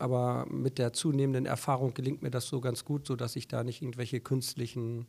Aber 0.00 0.46
mit 0.50 0.78
der 0.78 0.92
zunehmenden 0.92 1.44
Erfahrung 1.44 1.92
gelingt 1.92 2.22
mir 2.22 2.30
das 2.30 2.46
so 2.46 2.60
ganz 2.60 2.84
gut, 2.84 3.06
sodass 3.06 3.36
ich 3.36 3.48
da 3.48 3.62
nicht 3.62 3.82
irgendwelche 3.82 4.20
künstlichen 4.20 5.06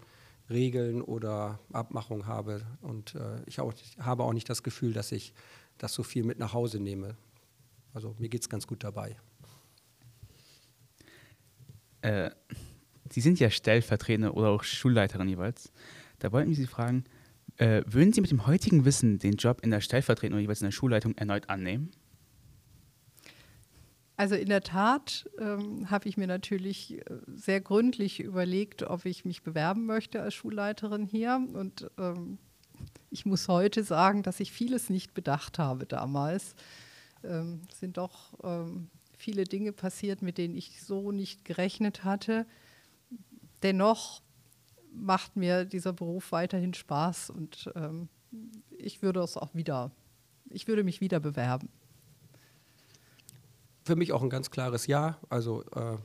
Regeln 0.49 1.01
oder 1.01 1.59
Abmachungen 1.71 2.27
habe. 2.27 2.61
Und 2.81 3.15
äh, 3.15 3.41
ich 3.45 3.61
auch, 3.61 3.73
habe 3.99 4.23
auch 4.23 4.33
nicht 4.33 4.49
das 4.49 4.63
Gefühl, 4.63 4.91
dass 4.91 5.11
ich 5.11 5.33
das 5.77 5.93
so 5.93 6.03
viel 6.03 6.23
mit 6.23 6.39
nach 6.39 6.53
Hause 6.53 6.79
nehme. 6.79 7.15
Also 7.93 8.15
mir 8.19 8.27
geht 8.27 8.41
es 8.41 8.49
ganz 8.49 8.67
gut 8.67 8.83
dabei. 8.83 9.15
Äh, 12.01 12.31
Sie 13.09 13.21
sind 13.21 13.39
ja 13.39 13.49
Stellvertretende 13.49 14.33
oder 14.33 14.49
auch 14.49 14.63
Schulleiterin 14.63 15.27
jeweils. 15.27 15.71
Da 16.19 16.31
wollten 16.31 16.49
wir 16.49 16.55
Sie 16.55 16.67
fragen, 16.67 17.05
äh, 17.57 17.83
würden 17.85 18.13
Sie 18.13 18.21
mit 18.21 18.31
dem 18.31 18.45
heutigen 18.45 18.85
Wissen 18.85 19.19
den 19.19 19.35
Job 19.35 19.61
in 19.63 19.71
der 19.71 19.81
Stellvertretung 19.81 20.33
oder 20.33 20.41
jeweils 20.41 20.61
in 20.61 20.67
der 20.67 20.71
Schulleitung 20.71 21.15
erneut 21.17 21.49
annehmen? 21.49 21.91
Also 24.21 24.35
in 24.35 24.49
der 24.49 24.61
Tat 24.61 25.27
ähm, 25.39 25.89
habe 25.89 26.07
ich 26.07 26.15
mir 26.15 26.27
natürlich 26.27 26.99
äh, 26.99 27.03
sehr 27.25 27.59
gründlich 27.59 28.19
überlegt, 28.19 28.83
ob 28.83 29.05
ich 29.05 29.25
mich 29.25 29.41
bewerben 29.41 29.87
möchte 29.87 30.21
als 30.21 30.35
Schulleiterin 30.35 31.07
hier. 31.07 31.43
Und 31.53 31.89
ähm, 31.97 32.37
ich 33.09 33.25
muss 33.25 33.47
heute 33.47 33.83
sagen, 33.83 34.21
dass 34.21 34.39
ich 34.39 34.51
vieles 34.51 34.91
nicht 34.91 35.15
bedacht 35.15 35.57
habe 35.57 35.87
damals. 35.87 36.53
Ähm, 37.23 37.61
sind 37.73 37.97
doch 37.97 38.35
ähm, 38.43 38.91
viele 39.17 39.45
Dinge 39.45 39.71
passiert, 39.71 40.21
mit 40.21 40.37
denen 40.37 40.55
ich 40.55 40.83
so 40.83 41.11
nicht 41.11 41.43
gerechnet 41.43 42.03
hatte. 42.03 42.45
Dennoch 43.63 44.21
macht 44.93 45.35
mir 45.35 45.65
dieser 45.65 45.93
Beruf 45.93 46.31
weiterhin 46.31 46.75
Spaß 46.75 47.31
und 47.31 47.71
ähm, 47.73 48.07
ich 48.69 49.01
würde 49.01 49.21
es 49.21 49.35
auch 49.35 49.55
wieder, 49.55 49.89
ich 50.51 50.67
würde 50.67 50.83
mich 50.83 51.01
wieder 51.01 51.19
bewerben 51.19 51.69
für 53.83 53.95
mich 53.95 54.11
auch 54.11 54.21
ein 54.21 54.29
ganz 54.29 54.51
klares 54.51 54.87
Ja. 54.87 55.17
Also 55.29 55.63
äh, 55.75 55.97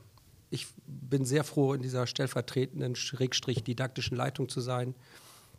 ich 0.51 0.67
bin 0.87 1.25
sehr 1.25 1.45
froh, 1.45 1.75
in 1.75 1.83
dieser 1.83 2.07
stellvertretenden, 2.07 2.97
schrägstrich 2.97 3.63
didaktischen 3.63 4.17
Leitung 4.17 4.49
zu 4.49 4.61
sein. 4.61 4.95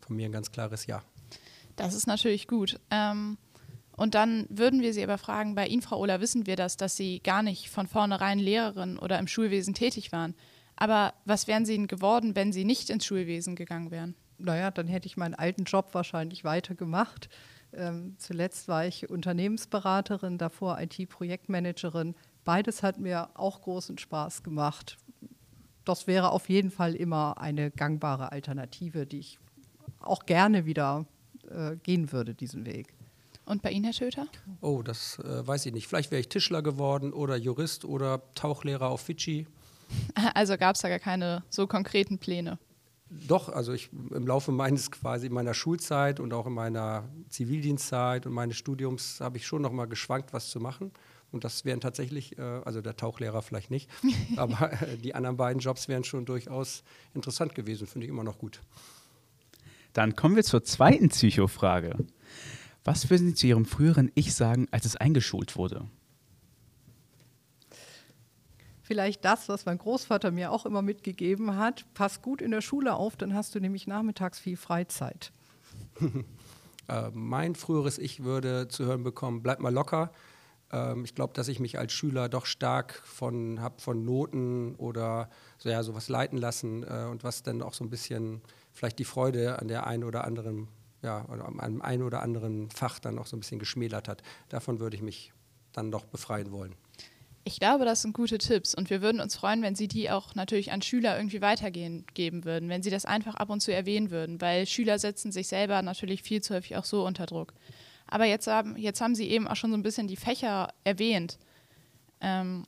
Von 0.01 0.15
mir 0.15 0.27
ein 0.27 0.31
ganz 0.31 0.51
klares 0.51 0.85
Ja. 0.85 1.03
Das 1.75 1.93
ist 1.93 2.07
natürlich 2.07 2.47
gut. 2.47 2.79
Ähm, 2.89 3.37
und 3.95 4.15
dann 4.15 4.45
würden 4.49 4.81
wir 4.81 4.93
Sie 4.93 5.03
aber 5.03 5.17
fragen, 5.17 5.55
bei 5.55 5.67
Ihnen, 5.67 5.81
Frau 5.81 5.99
Ohler, 5.99 6.21
wissen 6.21 6.45
wir 6.47 6.55
das, 6.55 6.77
dass 6.77 6.95
Sie 6.95 7.19
gar 7.19 7.41
nicht 7.41 7.69
von 7.69 7.87
vornherein 7.87 8.39
Lehrerin 8.39 8.97
oder 8.97 9.19
im 9.19 9.27
Schulwesen 9.27 9.73
tätig 9.73 10.11
waren. 10.11 10.35
Aber 10.75 11.13
was 11.25 11.47
wären 11.47 11.65
Sie 11.65 11.75
denn 11.75 11.87
geworden, 11.87 12.35
wenn 12.35 12.53
Sie 12.53 12.63
nicht 12.63 12.89
ins 12.89 13.05
Schulwesen 13.05 13.55
gegangen 13.55 13.89
wären? 13.89 14.15
Naja, 14.37 14.69
dann 14.69 14.87
hätte 14.87 15.07
ich 15.07 15.17
meinen 15.17 15.33
alten 15.33 15.63
Job 15.63 15.89
wahrscheinlich 15.93 16.43
weitergemacht. 16.43 17.27
Ähm, 17.73 18.15
zuletzt 18.17 18.67
war 18.67 18.85
ich 18.85 19.09
Unternehmensberaterin, 19.09 20.37
davor 20.37 20.79
IT-Projektmanagerin. 20.79 22.15
Beides 22.43 22.83
hat 22.83 22.99
mir 22.99 23.29
auch 23.33 23.61
großen 23.61 23.97
Spaß 23.97 24.43
gemacht. 24.43 24.97
Das 25.85 26.07
wäre 26.07 26.31
auf 26.31 26.49
jeden 26.49 26.71
Fall 26.71 26.95
immer 26.95 27.37
eine 27.39 27.71
gangbare 27.71 28.31
Alternative, 28.31 29.05
die 29.05 29.19
ich 29.19 29.39
auch 29.99 30.25
gerne 30.25 30.65
wieder 30.65 31.05
äh, 31.49 31.75
gehen 31.77 32.11
würde, 32.11 32.33
diesen 32.33 32.65
Weg. 32.65 32.93
Und 33.45 33.61
bei 33.61 33.71
Ihnen, 33.71 33.85
Herr 33.85 33.93
Schöter? 33.93 34.27
Oh, 34.59 34.81
das 34.81 35.19
äh, 35.19 35.47
weiß 35.47 35.65
ich 35.67 35.73
nicht. 35.73 35.87
Vielleicht 35.87 36.11
wäre 36.11 36.19
ich 36.19 36.27
Tischler 36.27 36.61
geworden 36.61 37.13
oder 37.13 37.37
Jurist 37.37 37.85
oder 37.85 38.21
Tauchlehrer 38.35 38.89
auf 38.89 39.01
Fidschi. 39.01 39.47
Also 40.33 40.57
gab 40.57 40.75
es 40.75 40.81
da 40.81 40.89
gar 40.89 40.99
keine 40.99 41.43
so 41.49 41.65
konkreten 41.65 42.17
Pläne? 42.17 42.59
Doch, 43.09 43.49
also 43.49 43.71
ich 43.71 43.89
im 44.11 44.27
Laufe 44.27 44.51
meines 44.51 44.91
quasi 44.91 45.29
meiner 45.29 45.53
Schulzeit 45.53 46.19
und 46.19 46.33
auch 46.33 46.45
in 46.45 46.53
meiner 46.53 47.07
Zivildienstzeit 47.29 48.25
und 48.25 48.33
meines 48.33 48.57
Studiums 48.57 49.21
habe 49.21 49.37
ich 49.37 49.47
schon 49.47 49.61
noch 49.61 49.71
mal 49.71 49.85
geschwankt, 49.85 50.33
was 50.33 50.49
zu 50.49 50.59
machen. 50.59 50.91
Und 51.31 51.43
das 51.43 51.65
wären 51.65 51.81
tatsächlich, 51.81 52.37
äh, 52.37 52.41
also 52.41 52.81
der 52.81 52.95
Tauchlehrer 52.95 53.41
vielleicht 53.41 53.71
nicht, 53.71 53.89
aber 54.37 54.73
äh, 54.81 54.97
die 54.97 55.15
anderen 55.15 55.37
beiden 55.37 55.59
Jobs 55.59 55.87
wären 55.87 56.03
schon 56.03 56.25
durchaus 56.25 56.83
interessant 57.13 57.55
gewesen, 57.55 57.87
finde 57.87 58.05
ich 58.05 58.11
immer 58.11 58.23
noch 58.23 58.37
gut. 58.37 58.61
Dann 59.93 60.15
kommen 60.15 60.35
wir 60.35 60.43
zur 60.43 60.63
zweiten 60.63 61.09
Psychofrage. 61.09 61.95
Was 62.83 63.09
würden 63.09 63.27
Sie 63.27 63.33
zu 63.33 63.47
Ihrem 63.47 63.65
früheren 63.65 64.11
Ich 64.15 64.33
sagen, 64.33 64.67
als 64.71 64.85
es 64.85 64.95
eingeschult 64.95 65.55
wurde? 65.57 65.85
Vielleicht 68.87 69.25
das, 69.25 69.49
was 69.49 69.65
mein 69.65 69.77
Großvater 69.77 70.31
mir 70.31 70.51
auch 70.51 70.65
immer 70.65 70.81
mitgegeben 70.81 71.57
hat. 71.57 71.85
Pass 71.93 72.21
gut 72.21 72.41
in 72.41 72.51
der 72.51 72.61
Schule 72.61 72.95
auf, 72.95 73.17
dann 73.17 73.33
hast 73.33 73.53
du 73.53 73.59
nämlich 73.59 73.85
nachmittags 73.85 74.39
viel 74.39 74.55
Freizeit. 74.55 75.33
äh, 76.87 77.09
mein 77.13 77.55
früheres 77.55 77.97
Ich 77.97 78.23
würde 78.23 78.69
zu 78.69 78.85
hören 78.85 79.03
bekommen, 79.03 79.43
bleib 79.43 79.59
mal 79.59 79.73
locker. 79.73 80.11
Ähm, 80.71 81.03
ich 81.03 81.15
glaube, 81.15 81.33
dass 81.33 81.49
ich 81.49 81.59
mich 81.59 81.77
als 81.77 81.91
Schüler 81.91 82.29
doch 82.29 82.45
stark 82.45 83.01
von, 83.03 83.61
hab 83.61 83.81
von 83.81 84.05
Noten 84.05 84.75
oder 84.75 85.29
so, 85.57 85.67
ja, 85.67 85.83
sowas 85.83 86.07
leiten 86.07 86.37
lassen 86.37 86.83
äh, 86.83 87.07
und 87.11 87.25
was 87.25 87.43
dann 87.43 87.61
auch 87.61 87.73
so 87.73 87.83
ein 87.83 87.89
bisschen 87.89 88.41
vielleicht 88.71 88.99
die 88.99 89.05
Freude 89.05 89.59
an 89.59 89.67
der 89.67 89.85
einen 89.85 90.05
oder 90.05 90.23
anderen, 90.23 90.69
ja, 91.01 91.25
an 91.25 91.81
einen 91.81 92.03
oder 92.03 92.21
anderen 92.21 92.69
Fach 92.71 92.99
dann 92.99 93.19
auch 93.19 93.27
so 93.27 93.35
ein 93.35 93.41
bisschen 93.41 93.59
geschmälert 93.59 94.07
hat. 94.07 94.23
Davon 94.47 94.79
würde 94.79 94.95
ich 94.95 95.01
mich 95.01 95.33
dann 95.73 95.91
doch 95.91 96.05
befreien 96.05 96.51
wollen. 96.51 96.73
Ich 97.47 97.61
glaube, 97.61 97.85
das 97.85 98.01
sind 98.01 98.11
gute 98.11 98.39
Tipps 98.39 98.75
und 98.75 98.89
wir 98.89 99.01
würden 99.01 99.21
uns 99.21 99.37
freuen, 99.37 99.61
wenn 99.61 99.73
Sie 99.73 99.87
die 99.87 100.09
auch 100.09 100.35
natürlich 100.35 100.73
an 100.73 100.81
Schüler 100.81 101.15
irgendwie 101.15 101.39
weitergeben 101.39 102.43
würden, 102.43 102.67
wenn 102.67 102.83
Sie 102.83 102.89
das 102.89 103.05
einfach 103.05 103.35
ab 103.35 103.49
und 103.49 103.61
zu 103.61 103.73
erwähnen 103.73 104.11
würden, 104.11 104.41
weil 104.41 104.67
Schüler 104.67 104.99
setzen 104.99 105.31
sich 105.31 105.47
selber 105.47 105.81
natürlich 105.81 106.23
viel 106.23 106.41
zu 106.41 106.53
häufig 106.53 106.75
auch 106.75 106.83
so 106.83 107.05
unter 107.05 107.25
Druck. 107.25 107.53
Aber 108.05 108.25
jetzt 108.25 108.47
haben, 108.47 108.75
jetzt 108.75 108.99
haben 108.99 109.15
Sie 109.15 109.29
eben 109.29 109.47
auch 109.47 109.55
schon 109.55 109.71
so 109.71 109.77
ein 109.77 109.81
bisschen 109.81 110.09
die 110.09 110.17
Fächer 110.17 110.73
erwähnt. 110.83 111.37
Ähm, 112.19 112.65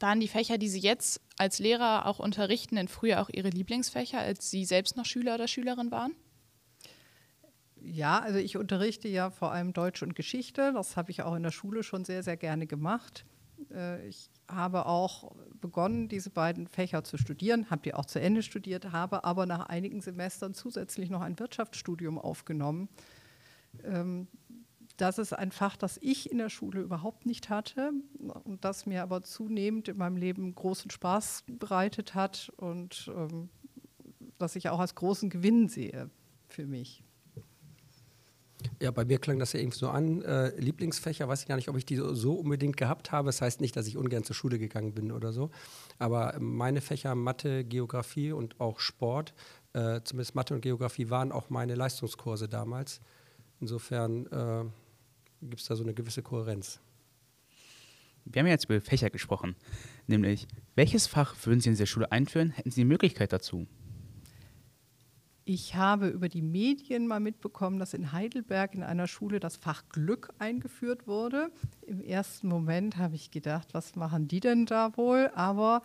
waren 0.00 0.20
die 0.20 0.28
Fächer, 0.28 0.56
die 0.56 0.70
Sie 0.70 0.80
jetzt 0.80 1.20
als 1.36 1.58
Lehrer 1.58 2.06
auch 2.06 2.18
unterrichten, 2.18 2.76
denn 2.76 2.88
früher 2.88 3.20
auch 3.20 3.28
Ihre 3.30 3.50
Lieblingsfächer, 3.50 4.20
als 4.20 4.50
Sie 4.50 4.64
selbst 4.64 4.96
noch 4.96 5.04
Schüler 5.04 5.34
oder 5.34 5.48
Schülerin 5.48 5.90
waren? 5.90 6.14
Ja, 7.82 8.20
also 8.20 8.38
ich 8.38 8.56
unterrichte 8.56 9.08
ja 9.08 9.28
vor 9.28 9.52
allem 9.52 9.74
Deutsch 9.74 10.02
und 10.02 10.14
Geschichte. 10.14 10.72
Das 10.72 10.96
habe 10.96 11.10
ich 11.10 11.20
auch 11.20 11.34
in 11.34 11.42
der 11.42 11.50
Schule 11.50 11.82
schon 11.82 12.06
sehr, 12.06 12.22
sehr 12.22 12.38
gerne 12.38 12.66
gemacht. 12.66 13.26
Äh, 13.70 14.08
ich 14.08 14.30
habe 14.48 14.86
auch 14.86 15.34
begonnen, 15.60 16.08
diese 16.08 16.30
beiden 16.30 16.66
Fächer 16.66 17.04
zu 17.04 17.16
studieren, 17.16 17.70
habe 17.70 17.82
die 17.82 17.94
auch 17.94 18.06
zu 18.06 18.20
Ende 18.20 18.42
studiert, 18.42 18.92
habe 18.92 19.24
aber 19.24 19.46
nach 19.46 19.66
einigen 19.66 20.00
Semestern 20.00 20.54
zusätzlich 20.54 21.10
noch 21.10 21.20
ein 21.20 21.38
Wirtschaftsstudium 21.38 22.18
aufgenommen. 22.18 22.88
Ähm, 23.84 24.28
das 24.96 25.18
ist 25.18 25.32
ein 25.32 25.52
Fach, 25.52 25.76
das 25.76 25.96
ich 26.02 26.30
in 26.30 26.38
der 26.38 26.48
Schule 26.48 26.80
überhaupt 26.80 27.24
nicht 27.24 27.50
hatte 27.50 27.92
und 28.18 28.64
das 28.64 28.84
mir 28.84 29.02
aber 29.02 29.22
zunehmend 29.22 29.86
in 29.88 29.96
meinem 29.96 30.16
Leben 30.16 30.54
großen 30.54 30.90
Spaß 30.90 31.44
bereitet 31.46 32.14
hat 32.14 32.52
und 32.56 33.10
ähm, 33.14 33.48
das 34.38 34.56
ich 34.56 34.68
auch 34.68 34.80
als 34.80 34.94
großen 34.96 35.30
Gewinn 35.30 35.68
sehe 35.68 36.10
für 36.48 36.66
mich. 36.66 37.04
Ja, 38.80 38.90
bei 38.90 39.04
mir 39.04 39.18
klang 39.18 39.38
das 39.38 39.52
ja 39.52 39.60
irgendwie 39.60 39.78
so 39.78 39.88
an. 39.88 40.22
Äh, 40.22 40.58
Lieblingsfächer, 40.58 41.28
weiß 41.28 41.42
ich 41.42 41.48
gar 41.48 41.56
nicht, 41.56 41.68
ob 41.68 41.76
ich 41.76 41.86
die 41.86 41.96
so, 41.96 42.14
so, 42.14 42.34
unbedingt 42.34 42.76
gehabt 42.76 43.12
habe. 43.12 43.26
Das 43.26 43.40
heißt 43.40 43.60
nicht, 43.60 43.76
dass 43.76 43.86
ich 43.86 43.96
ungern 43.96 44.24
zur 44.24 44.34
Schule 44.34 44.58
gegangen 44.58 44.94
bin 44.94 45.12
oder 45.12 45.32
so. 45.32 45.50
Aber 45.98 46.36
meine 46.40 46.80
Fächer 46.80 47.14
Mathe, 47.14 47.64
Geografie 47.64 48.32
und 48.32 48.60
auch 48.60 48.80
Sport, 48.80 49.34
äh, 49.74 50.00
zumindest 50.02 50.34
Mathe 50.34 50.54
und 50.54 50.60
Geografie 50.60 51.10
waren 51.10 51.32
auch 51.32 51.50
meine 51.50 51.74
Leistungskurse 51.74 52.48
damals. 52.48 53.00
Insofern 53.60 54.26
äh, 54.26 54.64
gibt 55.42 55.60
es 55.60 55.66
da 55.66 55.76
so 55.76 55.82
eine 55.82 55.94
gewisse 55.94 56.22
Kohärenz. 56.22 56.80
Wir 58.24 58.40
haben 58.40 58.46
ja 58.46 58.52
jetzt 58.52 58.66
über 58.66 58.80
Fächer 58.80 59.08
gesprochen, 59.08 59.56
nämlich 60.06 60.46
welches 60.74 61.06
Fach 61.06 61.34
würden 61.46 61.60
Sie 61.60 61.70
in 61.70 61.74
dieser 61.74 61.86
Schule 61.86 62.12
einführen? 62.12 62.50
Hätten 62.50 62.70
Sie 62.70 62.82
die 62.82 62.84
Möglichkeit 62.84 63.32
dazu? 63.32 63.66
Ich 65.50 65.76
habe 65.76 66.08
über 66.08 66.28
die 66.28 66.42
Medien 66.42 67.06
mal 67.06 67.20
mitbekommen, 67.20 67.78
dass 67.78 67.94
in 67.94 68.12
Heidelberg 68.12 68.74
in 68.74 68.82
einer 68.82 69.06
Schule 69.06 69.40
das 69.40 69.56
Fach 69.56 69.82
Glück 69.88 70.34
eingeführt 70.38 71.06
wurde. 71.06 71.50
Im 71.86 72.02
ersten 72.02 72.48
Moment 72.48 72.98
habe 72.98 73.14
ich 73.14 73.30
gedacht, 73.30 73.68
was 73.72 73.96
machen 73.96 74.28
die 74.28 74.40
denn 74.40 74.66
da 74.66 74.94
wohl? 74.98 75.30
Aber 75.34 75.80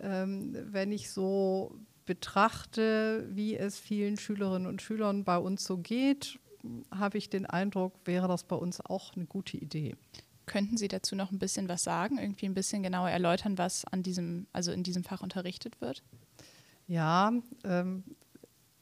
ähm, 0.00 0.56
wenn 0.70 0.92
ich 0.92 1.10
so 1.10 1.74
betrachte, 2.06 3.28
wie 3.32 3.56
es 3.56 3.80
vielen 3.80 4.16
Schülerinnen 4.16 4.68
und 4.68 4.80
Schülern 4.80 5.24
bei 5.24 5.38
uns 5.38 5.64
so 5.64 5.78
geht, 5.78 6.38
habe 6.92 7.18
ich 7.18 7.28
den 7.28 7.46
Eindruck, 7.46 7.94
wäre 8.04 8.28
das 8.28 8.44
bei 8.44 8.54
uns 8.54 8.80
auch 8.80 9.16
eine 9.16 9.26
gute 9.26 9.56
Idee. 9.56 9.96
Könnten 10.46 10.76
Sie 10.76 10.86
dazu 10.86 11.16
noch 11.16 11.32
ein 11.32 11.40
bisschen 11.40 11.68
was 11.68 11.82
sagen, 11.82 12.16
irgendwie 12.16 12.46
ein 12.46 12.54
bisschen 12.54 12.84
genauer 12.84 13.10
erläutern, 13.10 13.58
was 13.58 13.84
an 13.86 14.04
diesem, 14.04 14.46
also 14.52 14.70
in 14.70 14.84
diesem 14.84 15.02
Fach 15.02 15.20
unterrichtet 15.20 15.80
wird? 15.80 16.04
Ja, 16.86 17.32
ähm, 17.64 18.04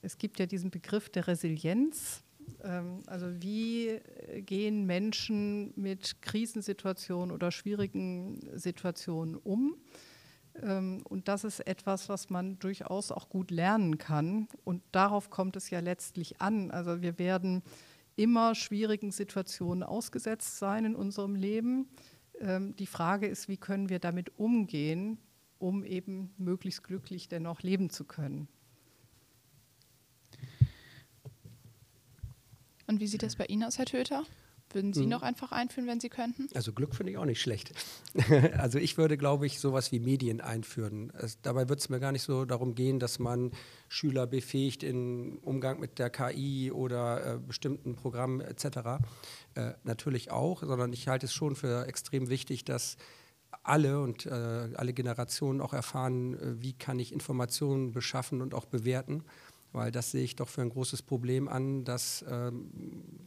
es 0.02 0.18
gibt 0.18 0.38
ja 0.38 0.46
diesen 0.46 0.70
Begriff 0.70 1.08
der 1.08 1.28
Resilienz. 1.28 2.22
Ähm, 2.62 3.02
also 3.06 3.26
wie 3.40 4.00
gehen 4.44 4.84
Menschen 4.84 5.72
mit 5.76 6.20
Krisensituationen 6.22 7.32
oder 7.32 7.50
schwierigen 7.50 8.40
Situationen 8.58 9.36
um? 9.36 9.76
Ähm, 10.60 11.02
und 11.08 11.28
das 11.28 11.44
ist 11.44 11.60
etwas, 11.60 12.08
was 12.08 12.30
man 12.30 12.58
durchaus 12.58 13.12
auch 13.12 13.28
gut 13.28 13.50
lernen 13.50 13.98
kann. 13.98 14.48
Und 14.64 14.82
darauf 14.92 15.30
kommt 15.30 15.56
es 15.56 15.70
ja 15.70 15.80
letztlich 15.80 16.40
an. 16.40 16.70
Also 16.70 17.00
wir 17.00 17.18
werden 17.18 17.62
immer 18.16 18.54
schwierigen 18.54 19.10
Situationen 19.10 19.82
ausgesetzt 19.82 20.58
sein 20.58 20.84
in 20.84 20.96
unserem 20.96 21.34
Leben. 21.34 21.88
Ähm, 22.40 22.74
die 22.76 22.86
Frage 22.86 23.26
ist, 23.26 23.48
wie 23.48 23.56
können 23.56 23.88
wir 23.88 24.00
damit 24.00 24.38
umgehen, 24.38 25.18
um 25.58 25.84
eben 25.84 26.34
möglichst 26.38 26.82
glücklich 26.82 27.28
dennoch 27.28 27.62
leben 27.62 27.88
zu 27.88 28.04
können. 28.04 28.48
Und 32.92 33.00
wie 33.00 33.06
sieht 33.06 33.22
das 33.22 33.36
bei 33.36 33.46
Ihnen 33.46 33.64
aus, 33.64 33.78
Herr 33.78 33.86
Töter? 33.86 34.22
Würden 34.70 34.92
Sie 34.92 35.04
mhm. 35.04 35.08
noch 35.08 35.22
einfach 35.22 35.50
einführen, 35.50 35.88
wenn 35.88 35.98
Sie 35.98 36.10
könnten? 36.10 36.46
Also 36.54 36.74
Glück 36.74 36.94
finde 36.94 37.12
ich 37.12 37.16
auch 37.16 37.24
nicht 37.24 37.40
schlecht. 37.40 37.72
also 38.58 38.78
ich 38.78 38.98
würde, 38.98 39.16
glaube 39.16 39.46
ich, 39.46 39.60
sowas 39.60 39.92
wie 39.92 39.98
Medien 39.98 40.42
einführen. 40.42 41.10
Es, 41.18 41.40
dabei 41.40 41.70
wird 41.70 41.80
es 41.80 41.88
mir 41.88 42.00
gar 42.00 42.12
nicht 42.12 42.20
so 42.20 42.44
darum 42.44 42.74
gehen, 42.74 42.98
dass 42.98 43.18
man 43.18 43.50
Schüler 43.88 44.26
befähigt 44.26 44.82
im 44.82 45.38
Umgang 45.40 45.80
mit 45.80 45.98
der 45.98 46.10
KI 46.10 46.70
oder 46.70 47.36
äh, 47.36 47.38
bestimmten 47.38 47.96
Programmen 47.96 48.42
etc. 48.42 48.66
Äh, 49.54 49.72
natürlich 49.84 50.30
auch, 50.30 50.62
sondern 50.62 50.92
ich 50.92 51.08
halte 51.08 51.24
es 51.24 51.32
schon 51.32 51.56
für 51.56 51.86
extrem 51.86 52.28
wichtig, 52.28 52.66
dass 52.66 52.98
alle 53.62 54.02
und 54.02 54.26
äh, 54.26 54.30
alle 54.30 54.92
Generationen 54.92 55.62
auch 55.62 55.72
erfahren, 55.72 56.34
äh, 56.34 56.60
wie 56.60 56.74
kann 56.74 56.98
ich 56.98 57.10
Informationen 57.10 57.92
beschaffen 57.92 58.42
und 58.42 58.52
auch 58.52 58.66
bewerten 58.66 59.24
weil 59.72 59.90
das 59.90 60.10
sehe 60.10 60.22
ich 60.22 60.36
doch 60.36 60.48
für 60.48 60.62
ein 60.62 60.70
großes 60.70 61.02
Problem 61.02 61.48
an, 61.48 61.84
dass 61.84 62.24
ähm, 62.28 62.70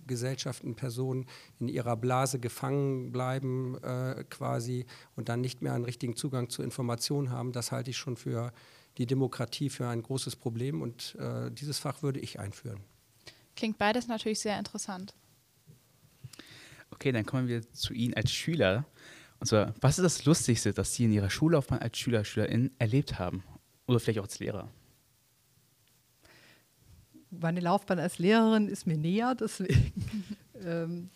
Gesellschaften, 0.07 0.75
Personen 0.75 1.25
in 1.59 1.67
ihrer 1.67 1.97
Blase 1.97 2.39
gefangen 2.39 3.11
bleiben 3.11 3.77
äh, 3.83 4.23
quasi 4.29 4.85
und 5.15 5.29
dann 5.29 5.41
nicht 5.41 5.61
mehr 5.61 5.73
einen 5.73 5.85
richtigen 5.85 6.15
Zugang 6.15 6.49
zu 6.49 6.63
Informationen 6.63 7.31
haben. 7.31 7.51
Das 7.51 7.71
halte 7.71 7.89
ich 7.89 7.97
schon 7.97 8.17
für 8.17 8.51
die 8.97 9.05
Demokratie 9.05 9.69
für 9.69 9.87
ein 9.87 10.01
großes 10.01 10.35
Problem 10.35 10.81
und 10.81 11.15
äh, 11.19 11.51
dieses 11.51 11.79
Fach 11.79 12.01
würde 12.01 12.19
ich 12.19 12.39
einführen. 12.39 12.79
Klingt 13.55 13.77
beides 13.77 14.07
natürlich 14.07 14.39
sehr 14.39 14.57
interessant. 14.57 15.13
Okay, 16.91 17.11
dann 17.11 17.25
kommen 17.25 17.47
wir 17.47 17.69
zu 17.73 17.93
Ihnen 17.93 18.13
als 18.13 18.31
Schüler. 18.31 18.85
Und 19.39 19.47
zwar, 19.47 19.73
was 19.81 19.97
ist 19.97 20.03
das 20.03 20.25
Lustigste, 20.25 20.73
das 20.73 20.93
Sie 20.93 21.05
in 21.05 21.11
Ihrer 21.11 21.29
Schullaufbahn 21.29 21.79
als 21.79 21.97
Schüler, 21.97 22.23
Schülerin 22.23 22.71
erlebt 22.79 23.19
haben? 23.19 23.43
Oder 23.87 23.99
vielleicht 23.99 24.19
auch 24.19 24.23
als 24.23 24.39
Lehrer? 24.39 24.69
Meine 27.31 27.59
Laufbahn 27.59 27.99
als 27.99 28.19
Lehrerin 28.19 28.67
ist 28.67 28.87
mir 28.87 28.97
näher, 28.97 29.35
deswegen 29.35 29.93
ähm, 30.63 31.09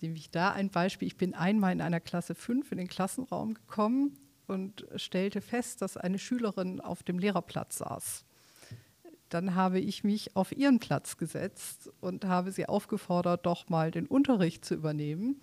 nehme 0.00 0.16
ich 0.16 0.30
da 0.30 0.52
ein 0.52 0.70
Beispiel. 0.70 1.08
Ich 1.08 1.16
bin 1.16 1.34
einmal 1.34 1.72
in 1.72 1.80
einer 1.80 2.00
Klasse 2.00 2.34
5 2.34 2.72
in 2.72 2.78
den 2.78 2.88
Klassenraum 2.88 3.54
gekommen 3.54 4.18
und 4.46 4.86
stellte 4.96 5.40
fest, 5.40 5.82
dass 5.82 5.96
eine 5.96 6.18
Schülerin 6.18 6.80
auf 6.80 7.02
dem 7.02 7.18
Lehrerplatz 7.18 7.78
saß. 7.78 8.24
Dann 9.28 9.54
habe 9.54 9.78
ich 9.78 10.04
mich 10.04 10.36
auf 10.36 10.56
ihren 10.56 10.78
Platz 10.78 11.18
gesetzt 11.18 11.90
und 12.00 12.24
habe 12.24 12.50
sie 12.50 12.66
aufgefordert, 12.66 13.44
doch 13.44 13.68
mal 13.68 13.90
den 13.90 14.06
Unterricht 14.06 14.64
zu 14.64 14.74
übernehmen. 14.74 15.40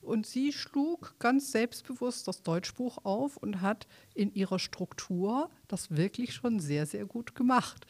Und 0.00 0.26
sie 0.26 0.52
schlug 0.52 1.14
ganz 1.18 1.50
selbstbewusst 1.50 2.28
das 2.28 2.42
Deutschbuch 2.42 2.98
auf 3.04 3.36
und 3.36 3.60
hat 3.62 3.88
in 4.14 4.32
ihrer 4.34 4.58
Struktur 4.58 5.50
das 5.66 5.90
wirklich 5.90 6.34
schon 6.34 6.60
sehr, 6.60 6.86
sehr 6.86 7.06
gut 7.06 7.34
gemacht 7.34 7.86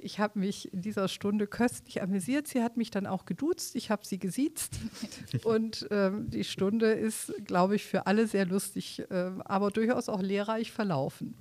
ich 0.00 0.18
habe 0.18 0.38
mich 0.38 0.72
in 0.72 0.82
dieser 0.82 1.08
Stunde 1.08 1.46
köstlich 1.46 2.02
amüsiert. 2.02 2.46
Sie 2.46 2.62
hat 2.62 2.76
mich 2.76 2.90
dann 2.90 3.06
auch 3.06 3.24
geduzt, 3.24 3.76
ich 3.76 3.90
habe 3.90 4.04
sie 4.06 4.18
gesiezt. 4.18 4.78
Und 5.44 5.86
ähm, 5.90 6.30
die 6.30 6.44
Stunde 6.44 6.92
ist, 6.92 7.32
glaube 7.44 7.76
ich, 7.76 7.84
für 7.84 8.06
alle 8.06 8.26
sehr 8.26 8.46
lustig, 8.46 9.02
äh, 9.10 9.30
aber 9.44 9.70
durchaus 9.70 10.08
auch 10.08 10.22
lehrreich 10.22 10.72
verlaufen. 10.72 11.34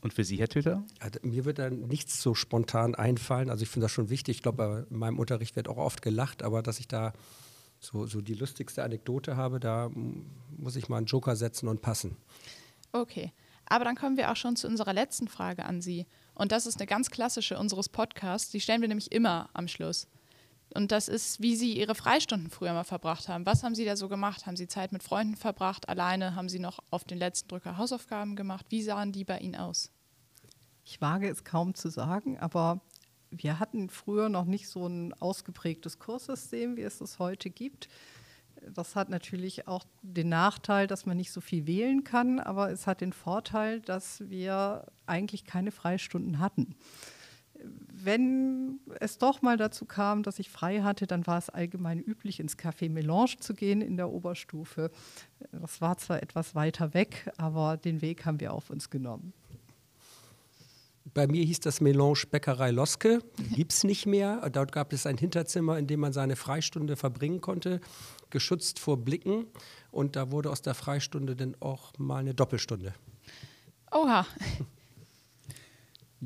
Und 0.00 0.14
für 0.14 0.24
Sie, 0.24 0.36
Herr 0.36 0.48
Tüter? 0.48 0.84
Also, 1.00 1.18
mir 1.22 1.44
wird 1.44 1.58
da 1.58 1.70
nichts 1.70 2.22
so 2.22 2.34
spontan 2.34 2.94
einfallen. 2.94 3.50
Also 3.50 3.64
ich 3.64 3.68
finde 3.68 3.86
das 3.86 3.92
schon 3.92 4.08
wichtig. 4.08 4.36
Ich 4.36 4.42
glaube, 4.42 4.86
in 4.88 4.98
meinem 4.98 5.18
Unterricht 5.18 5.56
wird 5.56 5.68
auch 5.68 5.78
oft 5.78 6.02
gelacht, 6.02 6.42
aber 6.42 6.62
dass 6.62 6.78
ich 6.78 6.86
da 6.86 7.12
so, 7.80 8.06
so 8.06 8.20
die 8.20 8.34
lustigste 8.34 8.84
Anekdote 8.84 9.36
habe, 9.36 9.58
da 9.58 9.90
muss 10.56 10.76
ich 10.76 10.88
mal 10.88 10.98
einen 10.98 11.06
Joker 11.06 11.36
setzen 11.36 11.68
und 11.68 11.82
passen. 11.82 12.16
Okay, 12.92 13.32
aber 13.66 13.84
dann 13.84 13.96
kommen 13.96 14.16
wir 14.16 14.30
auch 14.30 14.36
schon 14.36 14.56
zu 14.56 14.66
unserer 14.68 14.92
letzten 14.92 15.28
Frage 15.28 15.64
an 15.64 15.82
Sie. 15.82 16.06
Und 16.36 16.52
das 16.52 16.66
ist 16.66 16.78
eine 16.78 16.86
ganz 16.86 17.10
klassische 17.10 17.58
unseres 17.58 17.88
Podcasts. 17.88 18.50
Die 18.50 18.60
stellen 18.60 18.82
wir 18.82 18.88
nämlich 18.88 19.10
immer 19.10 19.48
am 19.54 19.68
Schluss. 19.68 20.06
Und 20.74 20.92
das 20.92 21.08
ist, 21.08 21.40
wie 21.40 21.56
Sie 21.56 21.72
Ihre 21.72 21.94
Freistunden 21.94 22.50
früher 22.50 22.74
mal 22.74 22.84
verbracht 22.84 23.28
haben. 23.28 23.46
Was 23.46 23.62
haben 23.62 23.74
Sie 23.74 23.86
da 23.86 23.96
so 23.96 24.08
gemacht? 24.08 24.44
Haben 24.44 24.56
Sie 24.56 24.68
Zeit 24.68 24.92
mit 24.92 25.02
Freunden 25.02 25.36
verbracht? 25.36 25.88
Alleine? 25.88 26.34
Haben 26.34 26.50
Sie 26.50 26.58
noch 26.58 26.80
auf 26.90 27.04
den 27.04 27.16
letzten 27.16 27.48
Drücker 27.48 27.78
Hausaufgaben 27.78 28.36
gemacht? 28.36 28.66
Wie 28.68 28.82
sahen 28.82 29.12
die 29.12 29.24
bei 29.24 29.38
Ihnen 29.38 29.56
aus? 29.56 29.90
Ich 30.84 31.00
wage 31.00 31.28
es 31.28 31.42
kaum 31.42 31.74
zu 31.74 31.88
sagen, 31.88 32.38
aber 32.38 32.82
wir 33.30 33.58
hatten 33.58 33.88
früher 33.88 34.28
noch 34.28 34.44
nicht 34.44 34.68
so 34.68 34.86
ein 34.86 35.14
ausgeprägtes 35.14 35.98
Kurssystem, 35.98 36.76
wie 36.76 36.82
es 36.82 37.00
es 37.00 37.18
heute 37.18 37.48
gibt. 37.48 37.88
Das 38.74 38.94
hat 38.94 39.08
natürlich 39.08 39.66
auch 39.66 39.84
den 40.02 40.28
Nachteil, 40.28 40.86
dass 40.86 41.06
man 41.06 41.16
nicht 41.16 41.32
so 41.32 41.40
viel 41.40 41.66
wählen 41.66 42.04
kann, 42.04 42.40
aber 42.40 42.70
es 42.70 42.86
hat 42.86 43.00
den 43.00 43.12
Vorteil, 43.12 43.80
dass 43.80 44.28
wir 44.28 44.86
eigentlich 45.06 45.44
keine 45.44 45.70
Freistunden 45.70 46.38
hatten. 46.38 46.74
Wenn 47.90 48.80
es 49.00 49.18
doch 49.18 49.40
mal 49.42 49.56
dazu 49.56 49.86
kam, 49.86 50.22
dass 50.22 50.38
ich 50.38 50.50
frei 50.50 50.82
hatte, 50.82 51.06
dann 51.06 51.26
war 51.26 51.38
es 51.38 51.48
allgemein 51.48 51.98
üblich, 51.98 52.38
ins 52.38 52.58
Café 52.58 52.90
Melange 52.90 53.36
zu 53.40 53.54
gehen 53.54 53.80
in 53.80 53.96
der 53.96 54.10
Oberstufe. 54.10 54.90
Das 55.52 55.80
war 55.80 55.96
zwar 55.96 56.22
etwas 56.22 56.54
weiter 56.54 56.92
weg, 56.92 57.30
aber 57.38 57.76
den 57.76 58.02
Weg 58.02 58.26
haben 58.26 58.40
wir 58.40 58.52
auf 58.52 58.70
uns 58.70 58.90
genommen. 58.90 59.32
Bei 61.14 61.26
mir 61.26 61.42
hieß 61.44 61.60
das 61.60 61.80
Melange 61.80 62.24
Bäckerei 62.30 62.72
Loske, 62.72 63.20
gibt 63.54 63.72
es 63.72 63.84
nicht 63.84 64.04
mehr. 64.04 64.48
Dort 64.50 64.72
gab 64.72 64.92
es 64.92 65.06
ein 65.06 65.16
Hinterzimmer, 65.16 65.78
in 65.78 65.86
dem 65.86 66.00
man 66.00 66.12
seine 66.12 66.36
Freistunde 66.36 66.96
verbringen 66.96 67.40
konnte 67.40 67.80
geschützt 68.30 68.78
vor 68.78 68.96
Blicken. 68.98 69.46
Und 69.90 70.16
da 70.16 70.30
wurde 70.30 70.50
aus 70.50 70.62
der 70.62 70.74
Freistunde 70.74 71.36
dann 71.36 71.56
auch 71.60 71.92
mal 71.98 72.18
eine 72.18 72.34
Doppelstunde. 72.34 72.94
Oha. 73.90 74.26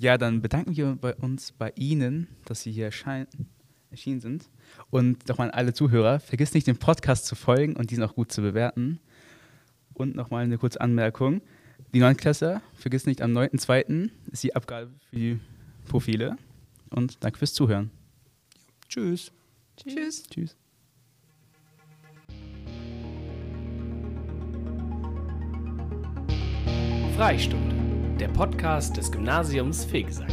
Ja, 0.01 0.17
dann 0.17 0.41
bedanken 0.41 0.75
wir 0.75 0.97
bei 0.99 1.15
uns 1.15 1.53
bei 1.53 1.75
Ihnen, 1.77 2.27
dass 2.47 2.63
Sie 2.63 2.73
hier 2.73 2.87
erschienen 2.87 4.21
sind. 4.21 4.49
Und 4.89 5.29
nochmal 5.29 5.49
an 5.49 5.55
alle 5.55 5.75
Zuhörer, 5.75 6.21
vergiss 6.21 6.55
nicht, 6.55 6.67
dem 6.67 6.79
Podcast 6.79 7.27
zu 7.27 7.35
folgen 7.35 7.77
und 7.77 7.91
diesen 7.91 8.03
auch 8.03 8.15
gut 8.15 8.33
zu 8.33 8.41
bewerten. 8.41 8.99
Und 9.93 10.17
nochmal 10.17 10.45
eine 10.45 10.57
kurze 10.57 10.81
Anmerkung. 10.81 11.43
Die 11.93 11.99
Neunklässler, 11.99 12.63
vergiss 12.73 13.05
nicht, 13.05 13.21
am 13.21 13.37
9.2. 13.37 14.09
ist 14.33 14.43
die 14.43 14.57
Abgabe 14.57 14.91
für 15.11 15.17
die 15.17 15.41
Profile. 15.87 16.39
Und 16.89 17.23
danke 17.23 17.39
fürs 17.39 17.53
Zuhören. 17.53 17.91
Tschüss. 18.89 19.31
Tschüss. 19.77 20.23
Tschüss. 20.31 20.57
Freistunde, 27.19 27.77
der 28.21 28.29
Podcast 28.29 28.99
des 28.99 29.11
Gymnasiums 29.11 29.83
Fegesack. 29.87 30.29